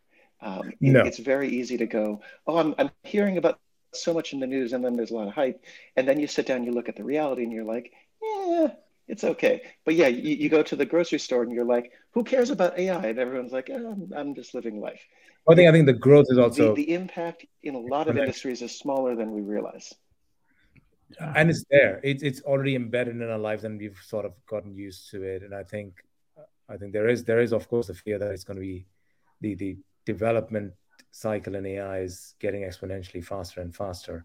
[0.40, 1.00] Um, no.
[1.00, 3.58] It's very easy to go, oh, I'm, I'm hearing about
[3.94, 5.64] so much in the news and then there's a lot of hype
[5.96, 8.68] and then you sit down you look at the reality and you're like yeah
[9.08, 9.62] it's okay.
[9.84, 12.78] But yeah you, you go to the grocery store and you're like who cares about
[12.78, 15.00] ai and everyone's like oh, I'm, I'm just living life.
[15.48, 18.18] I think i think the growth is also the, the impact in a lot of
[18.18, 19.94] industries is smaller than we realize.
[21.20, 22.02] And it's there.
[22.04, 25.42] It's, it's already embedded in our lives and we've sort of gotten used to it.
[25.42, 25.94] And i think
[26.68, 28.86] i think there is there is of course the fear that it's going to be
[29.40, 30.74] the the development
[31.10, 34.24] cycle in AI is getting exponentially faster and faster.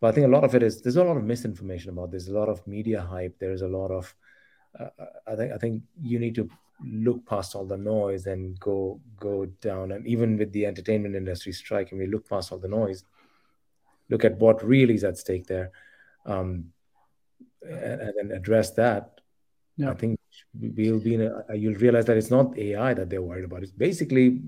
[0.00, 2.28] But I think a lot of it is there's a lot of misinformation about this.
[2.28, 3.38] A lot of media hype.
[3.38, 4.14] There's a lot of
[4.78, 4.88] uh,
[5.26, 6.48] I think I think you need to
[6.84, 9.92] look past all the noise and go go down.
[9.92, 13.04] And even with the entertainment industry strike, and we look past all the noise.
[14.10, 15.70] Look at what really is at stake there,
[16.26, 16.72] um,
[17.62, 19.20] and, and then address that.
[19.76, 19.90] Yeah.
[19.90, 20.20] I think
[20.60, 23.62] we'll be in a, you'll realize that it's not AI that they're worried about.
[23.62, 24.40] It's basically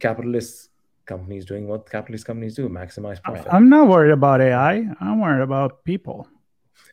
[0.00, 0.68] capitalists
[1.06, 5.42] companies doing what capitalist companies do maximize profit i'm not worried about ai i'm worried
[5.42, 6.28] about people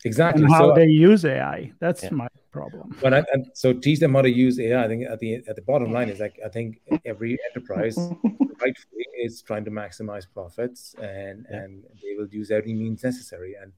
[0.06, 1.72] exactly and how so, they use AI.
[1.80, 2.12] That's Yeah.
[2.12, 2.96] my problem.
[3.02, 4.84] But I, and so teach them how to use AI.
[4.84, 7.98] I think at the at the bottom line is like I think every enterprise
[8.62, 11.58] rightfully is trying to maximize profits and Yeah.
[11.58, 13.56] and they will use every means necessary.
[13.62, 13.74] And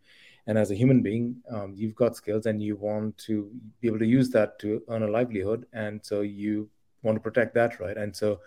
[0.48, 4.00] and as a human being, um, you've got skills and you want to be able
[4.00, 5.68] to use that to earn a livelihood.
[5.74, 6.70] And so you
[7.04, 7.98] want to protect that, right?
[7.98, 8.40] And so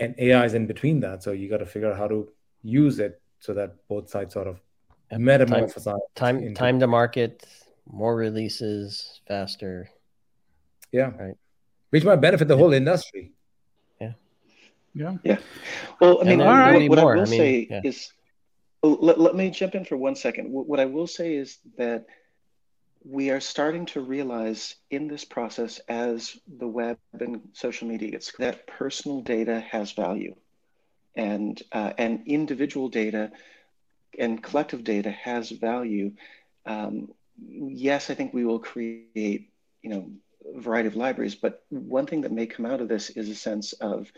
[0.00, 1.22] and AI is in between that.
[1.22, 2.28] So you got to figure out how to
[2.62, 4.60] use it so that both sides sort of
[5.12, 5.20] Yep.
[5.20, 7.46] metamorphosize Time into- time to market,
[7.88, 9.88] more releases, faster.
[10.90, 11.12] Yeah.
[11.16, 11.36] Right.
[11.90, 13.32] Which might benefit the whole industry.
[14.00, 14.14] Yeah.
[14.94, 15.16] Yeah.
[15.22, 15.38] Yeah.
[16.00, 17.80] Well, I mean, then what, there'll what I will I mean, say yeah.
[17.84, 18.12] is,
[18.82, 20.50] oh, let, let me jump in for one second.
[20.50, 22.06] What, what I will say is that
[23.08, 28.32] we are starting to realize in this process as the web and social media gets
[28.38, 30.34] that personal data has value.
[31.14, 33.30] And uh, and individual data
[34.18, 36.12] and collective data has value.
[36.66, 39.22] Um, yes i think we will create
[39.54, 39.84] you know
[40.56, 43.34] a variety of libraries but one thing that may come out of this is a
[43.34, 44.10] sense of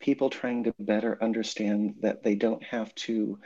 [0.00, 3.38] people trying to better understand that they don't have to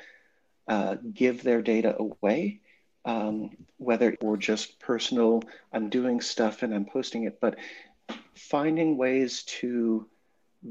[0.69, 2.61] uh, give their data away
[3.05, 5.43] um, whether or just personal,
[5.73, 7.57] I'm doing stuff and I'm posting it, but
[8.35, 10.07] finding ways to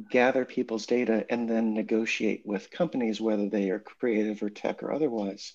[0.10, 4.92] gather people's data and then negotiate with companies, whether they are creative or tech or
[4.92, 5.54] otherwise,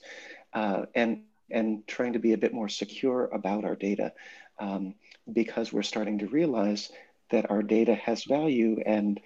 [0.54, 4.12] uh, and and trying to be a bit more secure about our data,
[4.58, 4.94] um,
[5.32, 6.92] because we're starting to realize
[7.30, 9.18] that our data has value and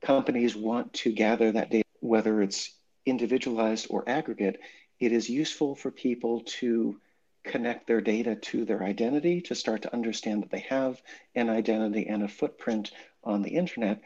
[0.00, 2.72] companies want to gather that data, whether it's
[3.06, 4.60] individualized or aggregate,
[5.02, 6.96] it is useful for people to
[7.42, 11.02] connect their data to their identity to start to understand that they have
[11.34, 12.92] an identity and a footprint
[13.24, 14.00] on the internet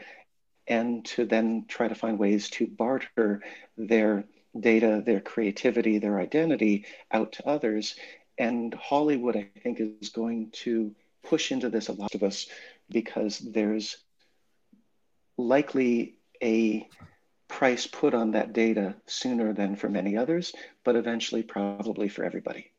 [0.66, 3.42] and to then try to find ways to barter
[3.76, 4.24] their
[4.58, 7.94] data their creativity their identity out to others.
[8.38, 12.46] And hollywood i think is going to push into this a lot of us
[12.88, 13.98] because there's
[15.36, 16.88] likely a
[17.48, 20.52] price put on that data sooner than for many others,
[20.84, 22.72] but eventually probably for everybody.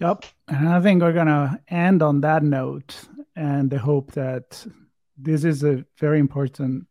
[0.00, 0.24] Yep.
[0.48, 2.96] And I think we're going to end on that note
[3.36, 4.66] and the hope that
[5.18, 6.86] this is a very important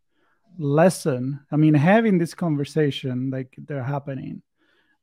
[0.59, 1.39] lesson.
[1.51, 4.43] I mean, having this conversation like they're happening,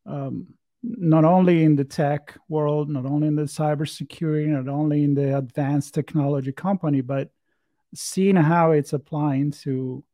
[0.05, 5.15] um, not only in the tech world, not only in the cybersecurity, not only in
[5.15, 7.31] the advanced technology company, but
[7.95, 10.05] seeing how it's applying to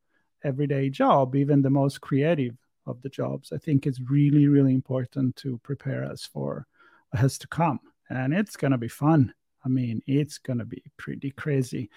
[0.45, 5.37] everyday job, even the most creative of the jobs, I think is really, really important
[5.37, 6.67] to prepare us for
[7.11, 7.81] what has to come.
[8.11, 9.33] And it's gonna be fun.
[9.65, 11.91] I mean, it's gonna be pretty crazy.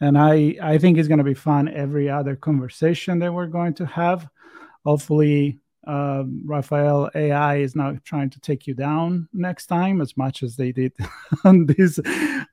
[0.00, 3.86] And I I think it's gonna be fun every other conversation that we're going to
[3.86, 4.28] have.
[4.84, 10.42] Hopefully um, Rafael AI is not trying to take you down next time as much
[10.42, 10.92] as they did
[11.44, 11.98] on this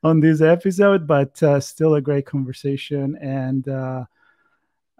[0.02, 3.16] on this episode, but uh, still a great conversation.
[3.16, 4.04] And uh,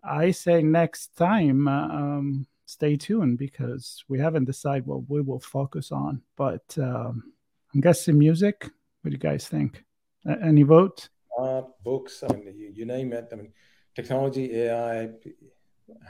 [0.04, 5.40] I say next time, uh, um, stay tuned because we haven't decided what we will
[5.40, 6.22] focus on.
[6.36, 7.32] But um,
[7.74, 8.62] I'm guessing music.
[9.02, 9.84] What do you guys think?
[10.28, 11.08] Uh, any vote?
[11.38, 13.28] Uh, books, I mean, you, you name it.
[13.32, 13.52] I mean,
[13.94, 15.08] technology, AI,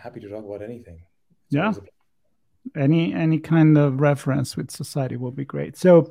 [0.03, 1.03] happy to talk about anything.
[1.47, 1.67] It's Yeah.
[1.67, 1.81] always
[2.77, 5.77] Any any kind of reference with society will be great.
[5.79, 6.11] So,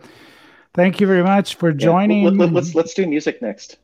[0.73, 2.23] thank you very much for Yeah, joining.
[2.25, 3.77] Let, let, let's let's do music next.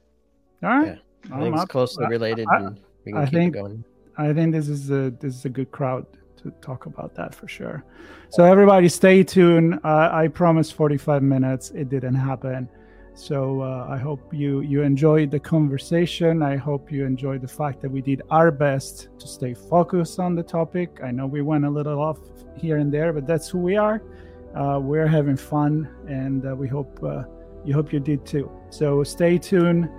[0.63, 0.87] All right.
[0.87, 0.95] Yeah.
[1.31, 1.69] I I'm think it's up.
[1.69, 3.83] closely I- related, I- and we can I keep think- it going.
[4.17, 6.05] I think this is a this is a good crowd
[6.37, 7.83] to talk about that for sure.
[8.29, 9.79] So everybody, stay tuned.
[9.83, 11.71] Uh, I promised 45 minutes.
[11.71, 12.69] It didn't happen.
[13.13, 16.41] So uh, I hope you you enjoyed the conversation.
[16.41, 20.35] I hope you enjoyed the fact that we did our best to stay focused on
[20.35, 20.99] the topic.
[21.03, 22.19] I know we went a little off
[22.55, 24.01] here and there, but that's who we are.
[24.55, 27.23] Uh, we're having fun, and uh, we hope uh,
[27.65, 28.49] you hope you did too.
[28.69, 29.89] So stay tuned.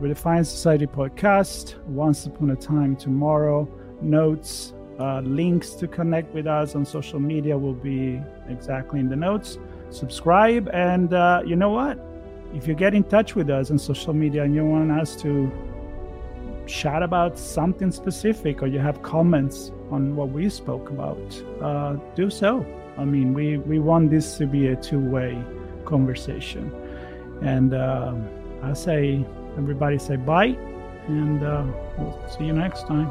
[0.00, 3.66] Redefine Society podcast, Once Upon a Time Tomorrow,
[4.02, 9.16] notes, uh, links to connect with us on social media will be exactly in the
[9.16, 9.58] notes.
[9.88, 11.98] Subscribe, and uh, you know what?
[12.54, 15.50] If you get in touch with us on social media and you want us to
[16.66, 22.28] chat about something specific or you have comments on what we spoke about, uh, do
[22.28, 22.66] so.
[22.98, 25.42] I mean, we, we want this to be a two way
[25.84, 26.70] conversation.
[27.40, 28.28] And um
[28.62, 29.24] I say,
[29.56, 30.56] everybody say bye,
[31.08, 31.64] and uh,
[31.98, 33.10] we'll see you next time.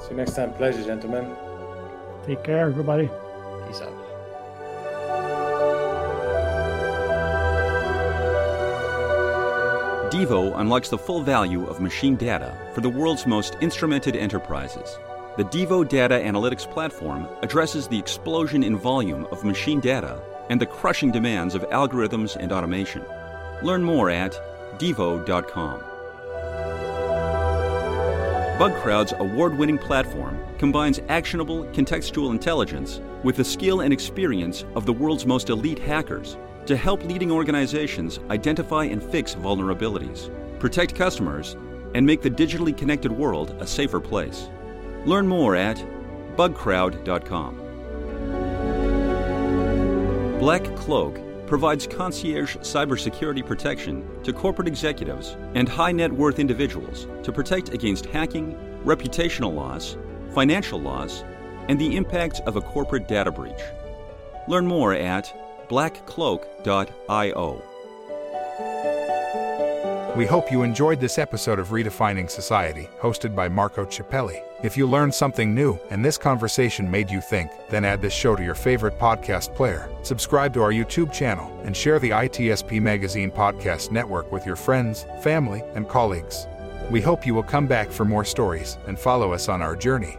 [0.00, 0.52] See you next time.
[0.54, 1.34] Pleasure, gentlemen.
[2.26, 3.08] Take care, everybody.
[3.66, 4.02] Peace out.
[10.12, 14.98] Devo unlocks the full value of machine data for the world's most instrumented enterprises.
[15.38, 20.20] The Devo Data Analytics Platform addresses the explosion in volume of machine data
[20.50, 23.02] and the crushing demands of algorithms and automation.
[23.62, 24.36] Learn more at
[24.78, 25.82] devo.com.
[28.58, 34.92] BugCrowd's award winning platform combines actionable contextual intelligence with the skill and experience of the
[34.92, 41.56] world's most elite hackers to help leading organizations identify and fix vulnerabilities, protect customers,
[41.94, 44.48] and make the digitally connected world a safer place.
[45.06, 45.84] Learn more at
[46.36, 47.58] bugcrowd.com.
[50.38, 51.18] Black Cloak
[51.52, 58.06] provides concierge cybersecurity protection to corporate executives and high net worth individuals to protect against
[58.06, 58.54] hacking,
[58.86, 59.98] reputational loss,
[60.34, 61.24] financial loss,
[61.68, 63.60] and the impacts of a corporate data breach.
[64.48, 65.30] Learn more at
[65.68, 67.62] blackcloak.io.
[70.16, 74.42] We hope you enjoyed this episode of Redefining Society, hosted by Marco Ciappelli.
[74.62, 78.36] If you learned something new and this conversation made you think, then add this show
[78.36, 83.32] to your favorite podcast player, subscribe to our YouTube channel, and share the ITSP Magazine
[83.32, 86.46] podcast network with your friends, family, and colleagues.
[86.92, 90.16] We hope you will come back for more stories and follow us on our journey.